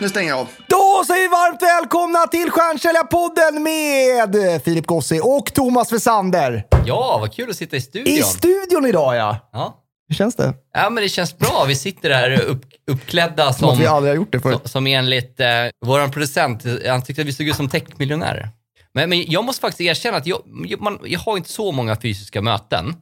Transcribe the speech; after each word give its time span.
Nu 0.00 0.08
stänger 0.08 0.30
jag 0.30 0.38
av. 0.38 0.48
Då 0.68 1.04
säger 1.06 1.22
vi 1.22 1.28
varmt 1.28 1.62
välkomna 1.62 2.26
till 2.26 2.50
Stjärnsäljarpodden 2.50 3.62
med 3.62 4.62
Filip 4.62 4.86
Gossi 4.86 5.20
och 5.22 5.54
Thomas 5.54 5.92
Wessander. 5.92 6.64
Ja, 6.86 7.18
vad 7.20 7.32
kul 7.34 7.50
att 7.50 7.56
sitta 7.56 7.76
i 7.76 7.80
studion. 7.80 8.14
I 8.14 8.22
studion 8.22 8.86
idag 8.86 9.16
ja. 9.16 9.48
ja. 9.52 9.82
Hur 10.08 10.14
känns 10.16 10.34
det? 10.36 10.54
ja, 10.74 10.90
men 10.90 11.02
det 11.02 11.08
känns 11.08 11.38
bra. 11.38 11.64
Vi 11.68 11.74
sitter 11.74 12.10
här 12.10 12.40
upp, 12.40 12.62
uppklädda 12.90 13.52
Som 13.52 13.68
som, 13.68 13.78
vi 13.78 13.86
aldrig 13.86 14.10
har 14.10 14.16
gjort 14.16 14.32
det 14.32 14.40
förut. 14.40 14.58
som, 14.62 14.68
som 14.68 14.86
enligt 14.86 15.40
eh, 15.40 15.46
vår 15.86 16.08
producent, 16.08 16.64
han 16.88 17.02
tyckte 17.04 17.22
att 17.22 17.28
vi 17.28 17.32
såg 17.32 17.48
ut 17.48 17.56
som 17.56 17.68
techmiljonärer. 17.68 18.48
Men, 18.94 19.08
men 19.10 19.30
jag 19.30 19.44
måste 19.44 19.60
faktiskt 19.60 19.80
erkänna 19.80 20.16
att 20.16 20.26
jag, 20.26 20.42
jag- 20.66 20.80
man, 20.80 20.98
jag 21.04 21.20
har 21.20 21.36
inte 21.36 21.50
så 21.50 21.72
många 21.72 21.96
fysiska 21.96 22.42
möten. 22.42 22.94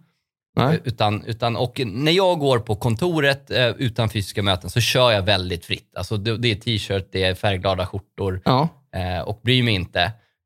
Nej. 0.57 0.81
Utan, 0.85 1.25
utan, 1.25 1.57
och 1.57 1.81
när 1.85 2.13
jag 2.13 2.39
går 2.39 2.59
på 2.59 2.77
kontoret 2.77 3.51
eh, 3.51 3.69
utan 3.69 4.09
fysiska 4.09 4.43
möten 4.43 4.71
så 4.71 4.81
kör 4.81 5.13
jag 5.13 5.23
väldigt 5.23 5.65
fritt. 5.65 5.93
Alltså 5.97 6.17
det, 6.17 6.37
det 6.37 6.51
är 6.51 6.55
t-shirt, 6.55 7.09
det 7.13 7.25
är 7.25 7.35
färgglada 7.35 7.87
skjortor 7.87 8.41
Ja. 8.45 8.69
eh, 8.97 9.21
och 9.29 9.41
bryr 9.45 9.63
mig 9.63 9.75
inte. 9.75 10.03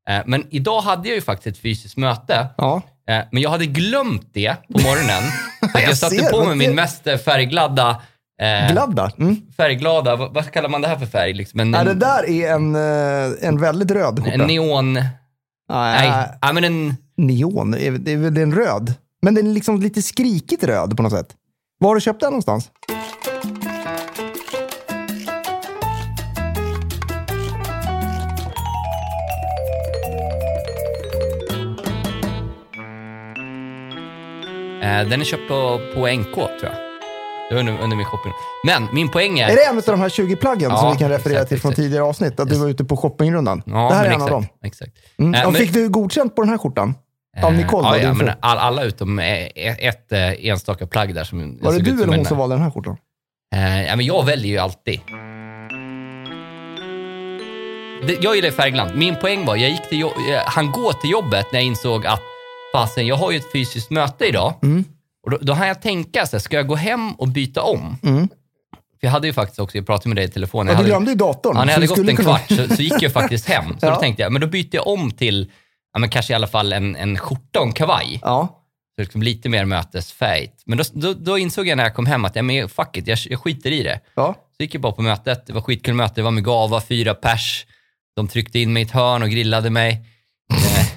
Eh, 0.09 0.21
men 0.25 0.45
idag 0.49 0.81
hade 0.81 1.07
jag 1.07 1.15
ju 1.15 1.21
faktiskt 1.21 1.57
ett 1.57 1.61
fysiskt 1.61 1.97
möte. 1.97 2.47
Ja. 2.57 2.81
Eh, 3.09 3.19
Men 3.31 3.41
jag 3.41 3.49
hade 3.49 3.65
glömt 3.65 4.29
det 4.33 4.55
på 4.73 4.81
morgonen. 4.81 5.23
Jag 5.73 5.83
jag 5.83 5.97
satte 5.97 6.23
på 6.31 6.43
mig 6.45 6.55
min 6.55 6.75
mest 6.75 7.07
eh, 7.07 7.17
färgglada, 7.17 8.01
eh, 8.41 8.71
Gladda. 8.71 9.11
Mm. 9.19 9.35
färgglada, 9.57 10.15
vad, 10.15 10.33
vad 10.33 10.51
kallar 10.51 10.69
man 10.69 10.81
det 10.81 10.87
här 10.87 10.97
för 10.97 11.05
färg? 11.05 11.33
Liksom 11.33 11.59
en, 11.59 11.73
Ja, 11.73 11.83
det 11.83 11.93
där 11.93 12.29
är 12.29 12.53
en, 12.53 12.75
eh, 12.75 13.47
en 13.47 13.61
väldigt 13.61 13.91
röd 13.91 14.15
skjorta. 14.19 14.31
en 14.31 14.39
neon, 14.47 14.93
nej, 14.93 15.03
Nej, 15.69 16.27
nej 16.41 16.53
men 16.53 16.63
en, 16.63 16.95
neon. 17.17 17.71
Det 17.71 17.87
är, 17.87 17.91
det 17.91 18.11
är 18.11 18.17
väl 18.17 18.33
det 18.33 18.41
en 18.41 18.55
röd. 18.55 18.93
Men 19.21 19.35
den 19.35 19.47
är 19.47 19.51
liksom 19.53 19.81
lite 19.81 20.01
skrikigt 20.01 20.63
röd 20.63 20.97
på 20.97 21.03
något 21.03 21.11
sätt. 21.11 21.35
Var 21.79 21.87
har 21.89 21.95
du 21.95 22.01
köpt 22.01 22.19
den 22.19 22.29
någonstans? 22.31 22.71
eh, 34.81 35.09
den 35.09 35.21
är 35.21 35.23
köpt 35.25 35.47
på, 35.47 35.79
på 35.93 36.07
NK 36.07 36.35
tror 36.35 36.47
jag. 36.61 36.71
Det 37.49 37.55
var 37.55 37.59
under, 37.59 37.79
under 37.83 37.97
min 37.97 38.05
shopping. 38.05 38.31
Men 38.65 38.87
min 38.93 39.09
poäng 39.09 39.39
är... 39.39 39.49
Är 39.49 39.55
det 39.55 39.63
en 39.65 39.77
av 39.77 39.83
de 39.85 39.99
här 39.99 40.09
20 40.09 40.35
plaggen 40.35 40.69
Ja, 40.71 40.77
som 40.77 40.91
vi 40.91 40.97
kan 40.97 41.09
referera 41.09 41.37
exakt, 41.37 41.49
till 41.49 41.59
från 41.61 41.71
exakt. 41.71 41.83
tidigare 41.83 42.03
avsnitt? 42.03 42.39
Att 42.39 42.49
du 42.49 42.55
var 42.59 42.67
ute 42.67 42.85
på 42.85 42.97
shoppingrundan. 42.97 43.61
Ja, 43.65 43.71
det 43.89 43.95
här 43.95 44.01
är 44.05 44.07
en 44.07 44.11
exakt, 44.13 44.31
av 44.31 44.41
dem. 44.41 44.45
Exakt. 44.63 44.91
Mm. 45.19 45.33
Eh, 45.33 45.39
Ja, 45.41 45.49
men- 45.49 45.61
fick 45.61 45.73
du 45.73 45.89
godkänt 45.89 46.35
på 46.35 46.41
den 46.41 46.49
här 46.49 46.57
skjortan? 46.57 46.93
Av 47.43 47.51
eh, 47.51 47.57
Nicole? 47.57 47.87
Ja, 47.87 47.91
då, 47.93 47.99
ja 47.99 48.07
din 48.09 48.17
men 48.17 48.31
all, 48.39 48.57
alla 48.57 48.83
utom 48.83 49.19
eh, 49.19 49.43
ett, 49.45 49.77
ett 49.79 50.11
eh, 50.11 50.45
enstaka 50.49 50.87
plagg 50.87 51.15
där 51.15 51.23
som 51.23 51.59
Var 51.61 51.73
det 51.73 51.79
du 51.79 51.91
eller 51.91 52.05
hon 52.05 52.13
en- 52.13 52.25
som 52.25 52.37
valde 52.37 52.55
den 52.55 52.63
här 52.63 52.71
skjortan? 52.71 52.97
Eh, 53.55 53.85
ja, 53.87 53.95
men 53.95 54.05
jag 54.05 54.25
väljer 54.25 54.51
ju 54.51 54.57
alltid. 54.57 54.99
Jag 58.21 58.35
gillar 58.35 58.51
färgglatt. 58.51 58.95
Min 58.95 59.15
poäng 59.15 59.45
var, 59.45 59.55
jag 59.55 59.69
gick 59.69 59.89
till 59.89 60.05
han 60.45 60.71
går 60.71 60.93
till 60.93 61.09
jobbet 61.09 61.45
när 61.51 61.59
jag 61.59 61.65
insåg 61.65 62.05
att 62.05 62.21
fasen, 62.73 63.07
jag 63.07 63.15
har 63.15 63.31
ju 63.31 63.37
ett 63.37 63.51
fysiskt 63.53 63.89
möte 63.89 64.25
idag. 64.25 64.53
Mm. 64.63 64.83
Och 65.25 65.31
då, 65.31 65.37
då 65.41 65.53
hann 65.53 65.67
jag 65.67 65.81
tänka, 65.81 66.25
så 66.25 66.35
här, 66.35 66.39
ska 66.41 66.55
jag 66.57 66.67
gå 66.67 66.75
hem 66.75 67.11
och 67.13 67.27
byta 67.27 67.61
om? 67.61 67.97
Mm. 68.03 68.27
För 68.99 69.07
jag 69.07 69.11
hade 69.11 69.27
ju 69.27 69.33
faktiskt 69.33 69.59
också, 69.59 69.77
jag 69.77 69.85
pratade 69.85 70.09
med 70.09 70.17
dig 70.17 70.25
i 70.25 70.27
telefon. 70.29 70.67
Ja, 70.67 70.75
du 70.77 70.83
glömde 70.85 71.11
ju 71.11 71.17
datorn. 71.17 71.55
ja, 71.55 71.61
när 71.63 71.67
jag 71.67 71.73
hade 71.75 71.87
gått 71.87 71.97
en 71.97 72.05
kunna- 72.15 72.21
kvart 72.37 72.47
så, 72.69 72.75
så 72.75 72.81
gick 72.81 73.01
jag 73.01 73.11
faktiskt 73.13 73.49
hem. 73.49 73.65
Så 73.79 73.85
Ja. 73.85 73.89
då 73.93 73.95
tänkte 73.99 74.21
jag, 74.23 74.31
men 74.31 74.41
då 74.41 74.47
byter 74.47 74.69
jag 74.75 74.87
om 74.87 75.11
till, 75.11 75.51
ja, 75.93 75.99
men 75.99 76.09
kanske 76.09 76.33
i 76.33 76.35
alla 76.35 76.47
fall 76.47 76.73
en, 76.73 76.95
en 76.95 77.17
skjorta 77.17 77.59
och 77.59 77.65
en 77.65 77.73
kavaj. 77.73 78.19
Ja. 78.23 78.55
Så 78.95 79.01
liksom 79.01 79.21
lite 79.21 79.49
mer 79.49 79.65
mötesfärgt. 79.65 80.63
Men 80.65 80.77
då, 80.77 80.83
då, 80.93 81.13
då 81.13 81.37
insåg 81.37 81.67
jag 81.67 81.77
när 81.77 81.83
jag 81.83 81.95
kom 81.95 82.05
hem 82.05 82.25
att 82.25 82.35
ja, 82.35 82.41
men 82.41 82.69
fuck 82.69 82.97
it, 82.97 83.07
jag, 83.07 83.17
jag 83.25 83.39
skiter 83.39 83.71
i 83.71 83.83
det. 83.83 83.99
ja. 84.15 84.35
Så 84.57 84.63
gick 84.63 84.73
jag 84.75 84.81
bara 84.81 84.91
på 84.93 85.01
mötet. 85.01 85.45
Det 85.47 85.53
var 85.53 85.61
skitkul 85.61 85.93
möte. 85.93 86.13
Det 86.15 86.21
var 86.21 86.31
med 86.31 86.43
Gava, 86.43 86.81
fyra 86.81 87.13
pers. 87.13 87.65
De 88.15 88.27
tryckte 88.27 88.59
in 88.59 88.73
mig 88.73 88.83
i 88.83 88.85
ett 88.85 88.91
hörn 88.91 89.23
och 89.23 89.29
grillade 89.29 89.69
mig. 89.69 90.05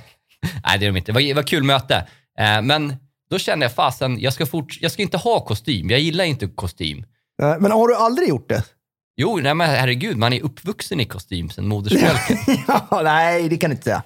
Eh, 0.45 0.51
Nej, 0.67 0.79
det 0.79 0.87
är 0.87 0.91
de 0.93 0.97
inte. 0.97 1.13
Det 1.13 1.15
var, 1.15 1.21
det 1.21 1.35
var 1.35 1.43
kul 1.43 1.63
möte. 1.63 1.95
Eh, 2.39 2.63
men 2.63 2.97
då 3.31 3.39
kände 3.39 3.65
jag, 3.65 3.73
fasen, 3.73 4.21
jag 4.21 4.33
ska, 4.33 4.47
fort, 4.47 4.79
jag 4.81 4.93
ska 4.93 5.03
inte 5.03 5.17
ha 5.17 5.41
kostym. 5.41 5.91
Jag 5.91 6.01
gillar 6.01 6.25
inte 6.25 6.47
kostym. 6.47 7.05
Men 7.61 7.73
har 7.73 7.89
du 7.89 7.97
aldrig 7.97 8.29
gjort 8.29 8.49
det? 8.49 8.63
Jo, 9.17 9.37
nej, 9.43 9.55
men 9.55 9.71
herregud, 9.71 10.17
man 10.17 10.33
är 10.33 10.41
uppvuxen 10.43 11.01
i 11.01 11.05
kostym 11.05 11.51
sedan 11.51 11.69
modersmjölken. 11.69 12.37
ja, 12.69 13.01
nej, 13.05 13.49
det 13.49 13.57
kan 13.57 13.71
jag 13.71 13.75
inte 13.75 13.85
säga. 13.85 14.03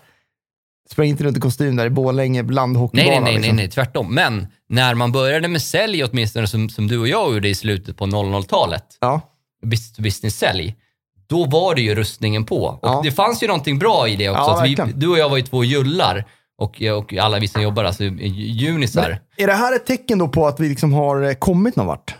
Sprang 0.91 1.09
inte 1.09 1.25
runt 1.25 1.37
i 1.37 1.41
kostym 1.41 1.77
där 1.77 1.87
i 1.87 1.91
Borlänge 1.91 2.43
bland 2.43 2.77
hockeybanan. 2.77 3.13
nej, 3.13 3.21
nej, 3.23 3.33
nej, 3.33 3.41
liksom. 3.43 3.57
nej, 3.57 3.69
tvärtom. 3.71 4.15
Men 4.15 4.47
när 4.69 4.95
man 4.95 5.13
började 5.13 5.49
med 5.49 5.63
sälj, 5.63 6.05
åtminstone 6.05 6.47
som, 6.47 6.69
som 6.69 6.87
du 6.87 6.99
och 6.99 7.09
jag 7.09 7.35
gjorde 7.35 7.49
i 7.49 7.55
slutet 7.55 7.97
på 7.97 8.05
00-talet, 8.07 8.85
Ja. 9.01 9.21
business 9.67 9.99
business-sälj, 9.99 10.75
då 11.29 11.45
var 11.45 11.75
det 11.75 11.81
ju 11.81 11.95
rustningen 11.95 12.45
på. 12.45 12.65
Och 12.65 12.79
Ja. 12.83 13.01
det 13.05 13.13
fanns 13.13 13.43
ju 13.43 13.47
någonting 13.47 13.79
bra 13.79 14.09
i 14.09 14.17
det 14.17 14.29
också. 14.29 14.43
Ja, 14.67 14.85
vi, 14.87 14.93
du 14.95 15.09
och 15.09 15.19
jag 15.19 15.29
var 15.29 15.37
ju 15.37 15.43
två 15.43 15.65
jullar 15.65 16.25
och, 16.59 16.83
och 16.83 17.13
alla 17.15 17.39
vi 17.39 17.49
som 17.49 17.63
jobbar, 17.63 17.85
alltså 17.85 18.05
junisar. 18.05 19.19
Är 19.37 19.47
det 19.47 19.53
här 19.53 19.77
ett 19.77 19.87
tecken 19.87 20.19
då 20.19 20.29
på 20.29 20.47
att 20.47 20.61
vi 20.61 20.69
liksom 20.69 20.93
har 20.93 21.23
eh, 21.23 21.33
kommit 21.35 21.77
någon 21.77 21.87
vart? 21.87 22.15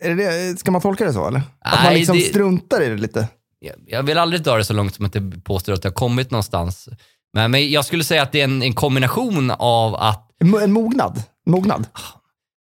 Är 0.00 0.14
det 0.14 0.24
det, 0.50 0.58
ska 0.58 0.70
man 0.70 0.80
tolka 0.80 1.04
det 1.04 1.12
så 1.12 1.26
eller? 1.28 1.42
att 1.60 1.74
man 1.74 1.84
Nej, 1.84 1.98
liksom 1.98 2.16
det- 2.16 2.22
struntar 2.22 2.82
i 2.82 2.88
det 2.88 2.96
lite? 2.96 3.28
Jag, 3.60 3.74
jag 3.86 4.02
vill 4.02 4.18
aldrig 4.18 4.42
dra 4.42 4.56
det 4.56 4.64
så 4.64 4.72
långt 4.72 4.94
som 4.94 5.04
att 5.04 5.14
jag 5.14 5.44
påstår 5.44 5.72
att 5.72 5.84
jag 5.84 5.90
har 5.90 5.94
kommit 5.94 6.30
någonstans. 6.30 6.88
Men, 7.34 7.50
men 7.50 7.70
jag 7.70 7.84
skulle 7.84 8.04
säga 8.04 8.22
att 8.22 8.32
det 8.32 8.40
är 8.40 8.44
en, 8.44 8.62
en 8.62 8.72
kombination 8.72 9.50
av 9.58 9.94
att, 9.94 10.28
En 10.40 10.54
en 10.54 10.72
mognad? 10.72 11.22
Mognad? 11.46 11.86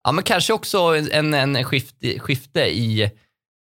ja 0.04 0.12
men 0.12 0.24
kanske 0.24 0.52
också 0.52 0.78
en, 1.12 1.34
en 1.34 1.64
skifte, 1.64 2.18
skifte 2.18 2.60
i 2.60 3.10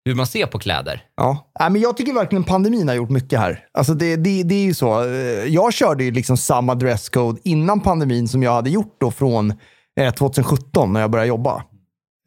hur 0.05 0.15
man 0.15 0.27
ser 0.27 0.47
på 0.47 0.59
kläder. 0.59 1.03
Ja. 1.17 1.51
Nej, 1.61 1.71
men 1.71 1.81
jag 1.83 1.97
tycker 1.97 2.13
verkligen 2.13 2.45
pandemin 2.45 2.89
har 2.89 2.95
gjort 2.95 3.11
mycket 3.11 3.39
här. 3.41 3.65
Alltså 3.79 3.95
det, 3.95 4.17
det, 4.17 4.43
det 4.43 4.55
är 4.55 4.65
ju 4.65 4.75
så. 4.75 5.05
eh, 5.05 5.09
Jag 5.45 5.73
körde 5.75 6.05
ju 6.05 6.11
liksom 6.11 6.37
samma 6.37 6.75
dresscode 6.75 7.41
innan 7.45 7.81
pandemin 7.81 8.29
som 8.29 8.43
jag 8.43 8.53
hade 8.55 8.71
gjort 8.71 8.97
då 9.01 9.11
från 9.11 9.55
eh, 10.01 10.15
2017 10.15 10.93
när 10.93 11.01
jag 11.01 11.11
började 11.11 11.29
jobba. 11.29 11.65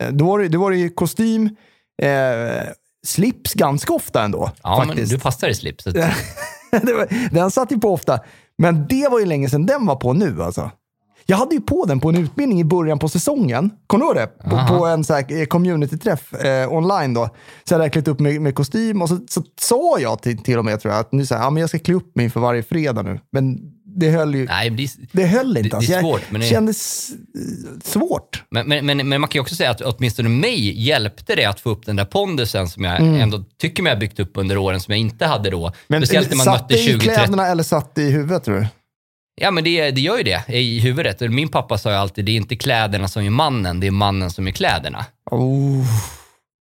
Eh, 0.03 0.09
Då 0.11 0.25
var 0.25 0.39
det, 0.39 0.47
då 0.47 0.59
var 0.59 0.71
det 0.71 0.77
ju 0.77 0.89
kostym, 0.89 1.45
eh, 2.01 2.67
slips 3.07 3.53
ganska 3.53 3.93
ofta 3.93 4.23
ändå. 4.23 4.51
Ja, 4.63 4.77
men 4.79 4.87
faktiskt. 4.87 5.11
du 5.11 5.19
passar 5.19 5.47
i 5.49 5.55
slipset. 5.55 5.95
Den 7.31 7.51
satt 7.51 7.71
ju 7.71 7.79
på 7.79 7.93
ofta. 7.93 8.19
Men 8.57 8.87
det 8.87 9.07
var 9.11 9.19
ju 9.19 9.25
länge 9.25 9.49
sedan 9.49 9.65
den 9.65 9.85
var 9.85 9.95
på 9.95 10.13
nu 10.13 10.43
alltså. 10.43 10.71
Jag 11.29 11.37
hade 11.37 11.55
ju 11.55 11.61
på 11.61 11.85
den 11.85 11.99
på 11.99 12.09
en 12.09 12.17
utbildning 12.17 12.59
i 12.59 12.63
början 12.63 12.99
på 12.99 13.09
säsongen. 13.09 13.71
Kommer 13.87 14.05
du 14.05 14.07
ihåg 14.07 14.15
det? 14.15 14.49
På, 14.49 14.77
på 14.77 14.85
en 14.85 15.03
så 15.03 15.13
här, 15.13 15.41
eh, 15.41 15.45
community-träff 15.45 16.33
eh, 16.33 16.73
online 16.73 17.13
då. 17.13 17.29
Så 17.63 17.75
hade 17.75 17.85
jag 17.85 17.93
klätt 17.93 18.07
upp 18.07 18.19
mig 18.19 18.39
med 18.39 18.55
kostym 18.55 19.01
och 19.01 19.09
så, 19.09 19.19
så 19.29 19.43
sa 19.59 19.99
jag 19.99 20.21
till, 20.21 20.37
till 20.37 20.57
och 20.57 20.65
med 20.65 20.79
tror 20.79 20.93
jag 20.93 21.01
att 21.01 21.11
nu 21.11 21.25
så 21.25 21.35
här, 21.35 21.43
ja, 21.43 21.49
men 21.49 21.61
jag 21.61 21.69
ska 21.69 21.79
klä 21.79 21.93
upp 21.93 22.15
mig 22.15 22.23
inför 22.23 22.39
varje 22.39 22.63
fredag 22.63 23.01
nu. 23.01 23.19
Men 23.31 23.59
det 23.99 24.09
höll 24.09 24.35
ju 24.35 24.45
Nej, 24.45 24.69
det 24.69 24.89
det 25.11 25.25
höll 25.25 25.57
inte. 25.57 25.69
det 25.69 25.73
är 25.73 25.77
alltså. 25.77 25.91
Jag 25.91 26.01
svårt, 26.01 26.21
men 26.29 26.41
det- 26.41 26.47
kändes 26.47 27.09
eh, 27.09 27.79
svårt. 27.83 28.43
Men, 28.51 28.67
men, 28.67 28.85
men, 28.85 28.97
men 29.09 29.21
man 29.21 29.27
kan 29.29 29.39
ju 29.39 29.41
också 29.41 29.55
säga 29.55 29.69
att 29.71 29.81
åtminstone 29.81 30.29
mig 30.29 30.81
hjälpte 30.87 31.35
det 31.35 31.45
att 31.45 31.59
få 31.59 31.69
upp 31.69 31.85
den 31.85 31.95
där 31.95 32.05
pondusen 32.05 32.69
som 32.69 32.83
jag 32.83 32.99
Mm. 33.01 33.21
ändå 33.21 33.43
tycker 33.61 33.83
mig 33.83 33.93
ha 33.93 33.99
byggt 33.99 34.19
upp 34.19 34.31
under 34.35 34.57
åren 34.57 34.79
som 34.79 34.91
jag 34.91 34.99
inte 34.99 35.25
hade 35.25 35.49
då. 35.49 35.71
Speciellt 35.87 36.29
när 36.29 36.37
man 36.37 36.45
satt 36.45 36.61
mötte 36.61 36.73
det 36.73 36.79
i 36.79 36.93
20-30. 36.95 36.99
kläderna 36.99 37.47
eller 37.47 37.63
satt 37.63 37.95
det 37.95 38.01
i 38.01 38.11
huvudet 38.11 38.43
tror 38.43 38.55
du? 38.55 38.67
Ja, 39.41 39.51
men 39.51 39.63
det, 39.63 39.91
det 39.91 40.01
gör 40.01 40.17
ju 40.17 40.23
det 40.23 40.43
i 40.47 40.79
huvudet. 40.79 41.19
Min 41.31 41.47
pappa 41.49 41.77
sa 41.77 41.89
ju 41.89 41.95
alltid, 41.95 42.25
det 42.25 42.31
är 42.31 42.35
inte 42.35 42.55
kläderna 42.55 43.07
som 43.07 43.23
är 43.23 43.29
mannen, 43.29 43.79
det 43.79 43.87
är 43.87 43.91
mannen 43.91 44.31
som 44.31 44.47
är 44.47 44.51
kläderna. 44.51 45.05
Oh. 45.31 45.85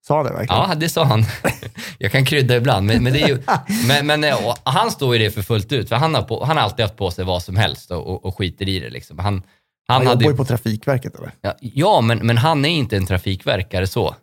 Sa 0.07 0.23
det 0.23 0.29
verkligen? 0.29 0.61
Ja, 0.69 0.75
det 0.75 0.89
sa 0.89 1.03
han. 1.03 1.25
Jag 1.97 2.11
kan 2.11 2.25
krydda 2.25 2.55
ibland, 2.55 2.87
men, 2.87 3.03
men, 3.03 3.13
ju, 3.13 3.43
men, 3.87 4.07
men 4.07 4.23
eh, 4.23 4.55
han 4.63 4.91
står 4.91 5.15
ju 5.17 5.23
det 5.23 5.31
för 5.31 5.41
fullt 5.41 5.71
ut. 5.71 5.89
För 5.89 5.95
han 5.95 6.15
har, 6.15 6.21
på, 6.21 6.43
han 6.45 6.57
har 6.57 6.63
alltid 6.63 6.85
haft 6.85 6.97
på 6.97 7.11
sig 7.11 7.25
vad 7.25 7.43
som 7.43 7.55
helst 7.55 7.91
och, 7.91 8.07
och, 8.07 8.25
och 8.25 8.37
skiter 8.37 8.69
i 8.69 8.79
det. 8.79 8.89
Liksom. 8.89 9.19
Han, 9.19 9.33
han 9.33 9.43
Han 9.87 10.07
hade 10.07 10.11
jobbar 10.11 10.23
ju, 10.23 10.29
ju 10.33 10.37
på 10.37 10.45
Trafikverket 10.45 11.15
eller? 11.15 11.31
ja, 11.41 11.53
ja 11.59 12.01
men, 12.01 12.17
men 12.27 12.37
han 12.37 12.65
är 12.65 12.69
inte 12.69 12.97
en 12.97 13.05
trafikverkare 13.05 13.87
så. 13.87 14.15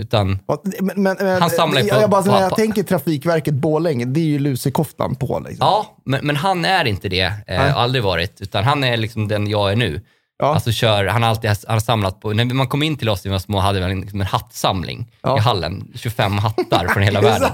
Utan, 0.00 0.38
Men, 0.80 1.02
men, 1.02 1.16
men, 1.20 1.42
Han 1.42 1.50
samlar 1.50 1.80
ju 1.82 1.88
på- 1.88 1.94
jag, 2.00 2.10
bara, 2.10 2.22
på- 2.22 2.30
när 2.30 2.40
jag 2.40 2.50
på- 2.50 2.56
tänker 2.56 2.82
Trafikverket 2.82 3.54
Borlänge, 3.54 4.04
det 4.04 4.20
är 4.20 4.24
ju 4.24 4.38
lusekoftan 4.38 5.14
på. 5.14 5.38
Liksom. 5.38 5.56
ja, 5.66 5.96
men, 6.04 6.26
men 6.26 6.36
han 6.36 6.64
är 6.64 6.84
inte 6.84 7.08
det. 7.08 7.32
Eh, 7.46 7.76
aldrig 7.76 8.04
varit. 8.04 8.40
Utan 8.40 8.64
han 8.64 8.84
är 8.84 8.96
liksom 8.96 9.28
den 9.28 9.46
jag 9.46 9.72
är 9.72 9.76
nu. 9.76 10.00
Ja. 10.38 10.54
Alltså 10.54 10.72
kör, 10.72 11.04
han 11.06 11.24
alltid 11.24 11.50
han 11.50 11.56
har 11.66 11.80
samlat 11.80 12.20
på, 12.20 12.32
när 12.32 12.44
man 12.44 12.68
kom 12.68 12.82
in 12.82 12.96
till 12.96 13.08
oss 13.08 13.24
när 13.24 13.30
vi 13.30 13.32
var 13.32 13.38
små 13.38 13.58
hade 13.58 13.78
vi 13.86 13.92
en, 13.92 14.00
liksom 14.00 14.20
en 14.20 14.26
hattsamling 14.26 15.10
Ja. 15.22 15.36
i 15.38 15.40
hallen. 15.40 15.92
25 15.94 16.38
hattar 16.38 16.88
från 16.88 17.02
hela 17.02 17.20
världen. 17.30 17.50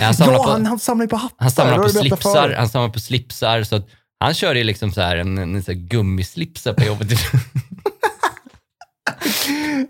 han 0.00 0.14
samlar 0.14 0.34
ja, 0.34 0.42
på- 0.44 0.50
han, 0.50 0.66
han 0.66 0.78
samlar 0.78 1.06
på 1.06 1.16
hattar. 1.16 1.36
Han 1.38 1.50
samlar 1.50 1.78
på 1.78 1.88
slipsar, 1.88 2.54
han 2.58 2.68
samlar 2.68 2.88
på 2.88 3.00
slipsar. 3.00 3.62
Så 3.62 3.82
han 4.20 4.34
kör 4.34 4.54
ju 4.54 4.64
liksom 4.64 4.92
så 4.92 5.00
här 5.00 5.16
en, 5.16 5.38
en 5.38 5.62
så 5.62 5.72
här 5.72 5.78
gummislipsar 5.78 6.72
på 6.72 6.84
jobbet. 6.84 7.08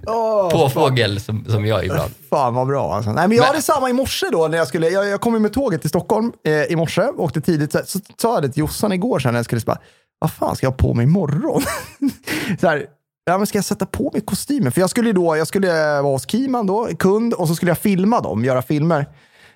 Åh, 0.06 0.50
Påfågel 0.50 1.20
som, 1.20 1.44
som 1.48 1.66
jag 1.66 1.84
ibland. 1.84 2.10
Fan 2.30 2.54
vad 2.54 2.66
bra 2.66 2.94
alltså. 2.94 3.12
Nej, 3.12 3.28
men 3.28 3.36
jag 3.36 3.42
Men- 3.42 3.46
hade 3.48 3.62
samma 3.62 3.90
i 3.90 3.92
morse 3.92 4.26
då 4.32 4.48
när 4.48 4.58
jag 4.58 4.68
skulle, 4.68 4.88
jag, 4.88 5.06
jag 5.08 5.20
kom 5.20 5.42
med 5.42 5.52
tåget 5.52 5.80
till 5.80 5.90
Stockholm 5.90 6.32
eh, 6.46 6.52
i 6.52 6.76
morse, 6.76 7.02
åkte 7.02 7.40
tidigt, 7.40 7.72
så, 7.72 7.98
sa 8.22 8.34
jag 8.34 8.42
det 8.42 8.48
till 8.48 8.60
Jossan 8.60 8.92
igår 8.92 9.18
sen 9.18 9.32
när 9.32 9.38
jag 9.38 9.44
skulle, 9.44 9.60
så 9.60 9.66
bara, 9.66 9.78
vad 10.20 10.32
fan 10.32 10.56
ska 10.56 10.66
jag 10.66 10.70
ha 10.70 10.76
på 10.76 10.94
mig 10.94 11.04
imorgon? 11.04 11.62
så 12.60 12.68
här, 12.68 12.86
ja 13.24 13.38
men 13.38 13.46
ska 13.46 13.58
jag 13.58 13.64
sätta 13.64 13.86
på 13.86 14.10
mig 14.12 14.22
kostymen? 14.22 14.72
För 14.72 14.80
jag 14.80 14.90
skulle 14.90 15.12
då, 15.12 15.36
jag 15.36 15.46
skulle 15.46 15.68
vara 16.02 16.12
hos 16.12 16.30
Kiman 16.30 16.66
då, 16.66 16.88
kund, 16.98 17.34
och 17.34 17.48
så 17.48 17.54
skulle 17.54 17.70
jag 17.70 17.78
filma 17.78 18.20
dem, 18.20 18.44
göra 18.44 18.62
filmer. 18.62 19.06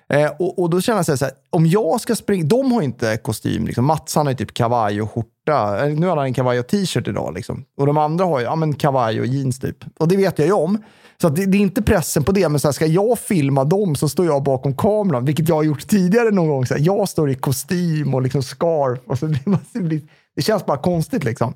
Eh, 0.09 0.31
och, 0.39 0.59
och 0.59 0.69
då 0.69 0.81
känner 0.81 1.03
jag 1.07 1.19
så 1.19 1.25
här, 1.25 1.33
om 1.49 1.65
jag 1.65 2.01
ska 2.01 2.15
springa, 2.15 2.45
de 2.45 2.71
har 2.71 2.81
inte 2.81 3.17
kostym. 3.17 3.65
Liksom. 3.65 3.85
Mats 3.85 4.15
han 4.15 4.25
har 4.25 4.31
ju 4.31 4.37
typ 4.37 4.53
kavaj 4.53 5.01
och 5.01 5.11
skjorta. 5.11 5.85
Eh, 5.85 5.93
nu 5.93 6.07
har 6.07 6.17
han 6.17 6.25
en 6.25 6.33
kavaj 6.33 6.59
och 6.59 6.67
t-shirt 6.67 7.07
idag. 7.07 7.33
Liksom. 7.33 7.65
Och 7.77 7.85
de 7.85 7.97
andra 7.97 8.25
har 8.25 8.39
ju 8.39 8.45
ja, 8.45 8.55
men 8.55 8.73
kavaj 8.73 9.19
och 9.19 9.25
jeans 9.25 9.59
typ. 9.59 9.77
Och 9.99 10.07
det 10.07 10.17
vet 10.17 10.39
jag 10.39 10.47
ju 10.47 10.53
om. 10.53 10.77
Så 11.21 11.27
att 11.27 11.35
det, 11.35 11.45
det 11.45 11.57
är 11.57 11.61
inte 11.61 11.81
pressen 11.81 12.23
på 12.23 12.31
det, 12.31 12.49
men 12.49 12.59
så 12.59 12.67
här, 12.67 12.73
ska 12.73 12.85
jag 12.85 13.19
filma 13.19 13.63
dem 13.63 13.95
så 13.95 14.09
står 14.09 14.25
jag 14.25 14.43
bakom 14.43 14.75
kameran, 14.75 15.25
vilket 15.25 15.49
jag 15.49 15.55
har 15.55 15.63
gjort 15.63 15.87
tidigare 15.87 16.31
någon 16.31 16.47
gång. 16.47 16.65
Så 16.65 16.73
här, 16.73 16.81
jag 16.81 17.09
står 17.09 17.29
i 17.29 17.35
kostym 17.35 18.13
och 18.13 18.21
liksom 18.21 18.43
scarf. 18.43 18.99
Och 19.05 19.19
så 19.19 19.27
blir 19.27 19.41
man, 19.45 19.59
så 19.73 19.79
blir, 19.79 20.01
det 20.35 20.41
känns 20.41 20.65
bara 20.65 20.77
konstigt 20.77 21.23
liksom. 21.23 21.53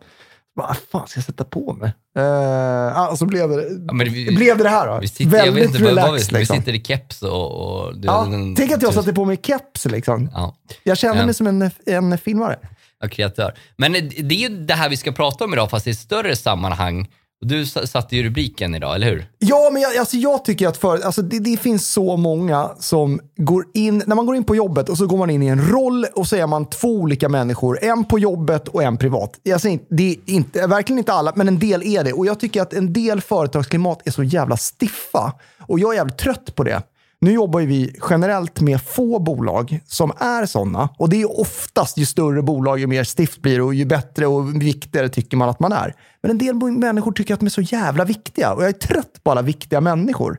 Vad 0.54 0.78
fan 0.92 1.08
ska 1.08 1.18
jag 1.18 1.26
sätta 1.26 1.44
på 1.44 1.74
mig? 1.74 1.94
Uh, 2.20 3.00
ah, 3.00 3.16
så 3.16 3.26
blev 3.26 3.50
det, 3.50 3.56
Ja, 3.88 3.94
vi- 3.94 4.36
blev 4.36 4.58
det 4.58 4.64
det 4.64 4.70
här 4.70 4.88
då. 4.88 5.00
Vi 5.02 5.08
sitter, 5.08 5.38
jag 5.38 5.46
vet 5.46 5.54
Väldigt 5.56 5.76
inte, 5.76 5.90
relaxed. 5.92 6.34
vi 6.34 6.40
liksom. 6.40 6.58
sitter 6.58 6.74
i 6.76 6.84
keps 6.84 7.22
och... 7.22 7.52
och 7.86 7.98
du, 7.98 8.06
Ja, 8.08 8.28
den- 8.31 8.56
tänk 8.56 8.72
att 8.72 8.81
jag 8.81 8.94
satte 8.94 9.14
på 9.14 9.26
mig 9.26 9.40
keps 9.44 9.86
liksom. 9.86 10.30
Ja, 10.34 10.56
Jag 10.84 10.98
kände 10.98 11.18
Ja. 11.20 11.26
mig 11.26 11.34
som 11.34 11.48
en, 11.48 11.72
en 11.86 12.18
filmare. 12.18 12.60
ja, 13.02 13.08
kreatör. 13.10 13.54
Men 13.78 13.92
det 13.94 14.36
är 14.36 14.50
ju 14.50 14.66
det 14.66 14.74
här 14.74 14.90
vi 14.90 14.98
ska 14.98 15.12
prata 15.12 15.44
om 15.46 15.54
idag, 15.54 15.70
fast 15.70 15.88
i 15.88 15.90
ett 15.92 15.98
större 16.00 16.36
sammanhang. 16.36 17.08
Du 17.42 17.66
satte 17.66 18.16
ju 18.16 18.24
rubriken 18.24 18.76
idag, 18.76 18.96
eller 18.96 19.08
hur? 19.08 19.28
Ja, 19.40 19.70
men 19.74 19.82
jag, 19.82 19.98
alltså 19.98 20.18
jag 20.18 20.46
tycker 20.46 20.68
att 20.68 20.78
för, 20.78 21.00
alltså 21.00 21.22
det, 21.22 21.40
det 21.40 21.58
finns 21.58 21.88
så 21.88 22.18
många 22.18 22.70
som 22.80 23.20
går 23.38 23.66
in, 23.74 24.04
när 24.06 24.16
man 24.16 24.26
går 24.26 24.36
in 24.36 24.44
på 24.44 24.56
jobbet 24.56 24.90
och 24.90 24.98
så 24.98 25.08
går 25.08 25.18
man 25.18 25.30
in 25.30 25.44
i 25.44 25.48
en 25.48 25.70
roll 25.70 26.06
och 26.16 26.28
så 26.28 26.36
är 26.36 26.48
man 26.48 26.70
två 26.70 26.88
olika 26.88 27.30
människor. 27.30 27.84
En 27.84 28.06
på 28.06 28.20
jobbet 28.20 28.68
och 28.68 28.84
en 28.84 28.98
privat. 28.98 29.40
Jag 29.44 29.62
säger 29.62 29.74
inte, 29.74 29.86
det 29.90 30.12
är 30.12 30.18
inte, 30.26 30.68
verkligen 30.68 30.98
inte 30.98 31.14
alla, 31.14 31.34
men 31.36 31.48
en 31.48 31.60
del 31.60 31.84
är 31.84 32.04
det. 32.04 32.14
Och 32.14 32.26
jag 32.26 32.40
tycker 32.40 32.62
att 32.62 32.74
en 32.74 32.94
del 32.94 33.22
företagsklimat 33.22 34.08
är 34.08 34.12
så 34.12 34.24
jävla 34.24 34.58
stiffa. 34.58 35.34
Och 35.60 35.80
jag 35.80 35.94
är 35.94 35.98
jävligt 35.98 36.18
trött 36.18 36.56
på 36.56 36.64
det. 36.64 36.82
Nu 37.21 37.31
jobbar 37.31 37.60
ju 37.60 37.66
vi 37.66 37.95
generellt 38.10 38.62
med 38.62 38.81
få 38.81 39.19
bolag 39.19 39.80
som 39.86 40.12
är 40.19 40.45
sådana. 40.45 40.89
Och 40.98 41.10
det 41.10 41.21
är 41.21 41.39
oftast 41.39 41.98
ju 41.98 42.06
större 42.06 42.42
bolag, 42.42 42.80
ju 42.80 42.88
mer 42.88 43.04
stift 43.04 43.42
blir 43.42 43.56
det 43.57 43.63
och 43.63 43.74
ju 43.75 43.86
bättre 43.86 44.27
och 44.27 44.62
viktigare 44.62 45.10
tycker 45.10 45.38
man 45.38 45.50
att 45.50 45.60
man 45.60 45.71
är. 45.71 45.95
Men 46.21 46.31
en 46.31 46.38
del 46.38 46.56
människor 46.56 47.12
tycker 47.12 47.33
att 47.33 47.39
de 47.39 47.45
är 47.45 47.50
så 47.50 47.62
jävla 47.62 48.06
viktiga. 48.06 48.54
Och 48.54 48.62
jag 48.63 48.69
är 48.69 48.74
trött 48.74 49.24
på 49.24 49.31
alla 49.31 49.42
viktiga 49.42 49.81
människor. 49.81 50.38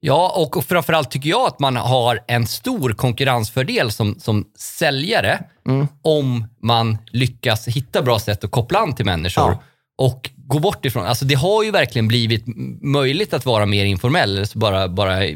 Ja, 0.00 0.32
och 0.54 0.64
framförallt 0.64 1.10
tycker 1.10 1.30
jag 1.30 1.46
att 1.46 1.60
man 1.60 1.76
har 1.76 2.18
en 2.28 2.46
stor 2.46 2.90
konkurrensfördel 2.92 3.92
som, 3.92 4.14
som 4.18 4.44
säljare 4.58 5.44
om 6.02 6.44
man 6.62 6.98
lyckas 7.06 7.68
hitta 7.68 8.02
bra 8.02 8.18
sätt 8.18 8.44
att 8.44 8.50
koppla 8.50 8.78
an 8.78 8.94
till 8.94 9.04
människor 9.04 9.44
Ja. 9.50 9.58
och 9.98 10.30
gå 10.36 10.58
bort 10.58 10.84
ifrån. 10.84 11.06
Alltså 11.06 11.24
det 11.24 11.34
har 11.34 11.62
ju 11.64 11.70
verkligen 11.70 12.08
blivit 12.08 12.44
möjligt 12.82 13.34
att 13.34 13.46
vara 13.46 13.66
mer 13.66 13.84
informell. 13.84 14.46
Så 14.46 14.58
bara, 14.58 14.88
bara 14.88 15.24
eh, 15.24 15.34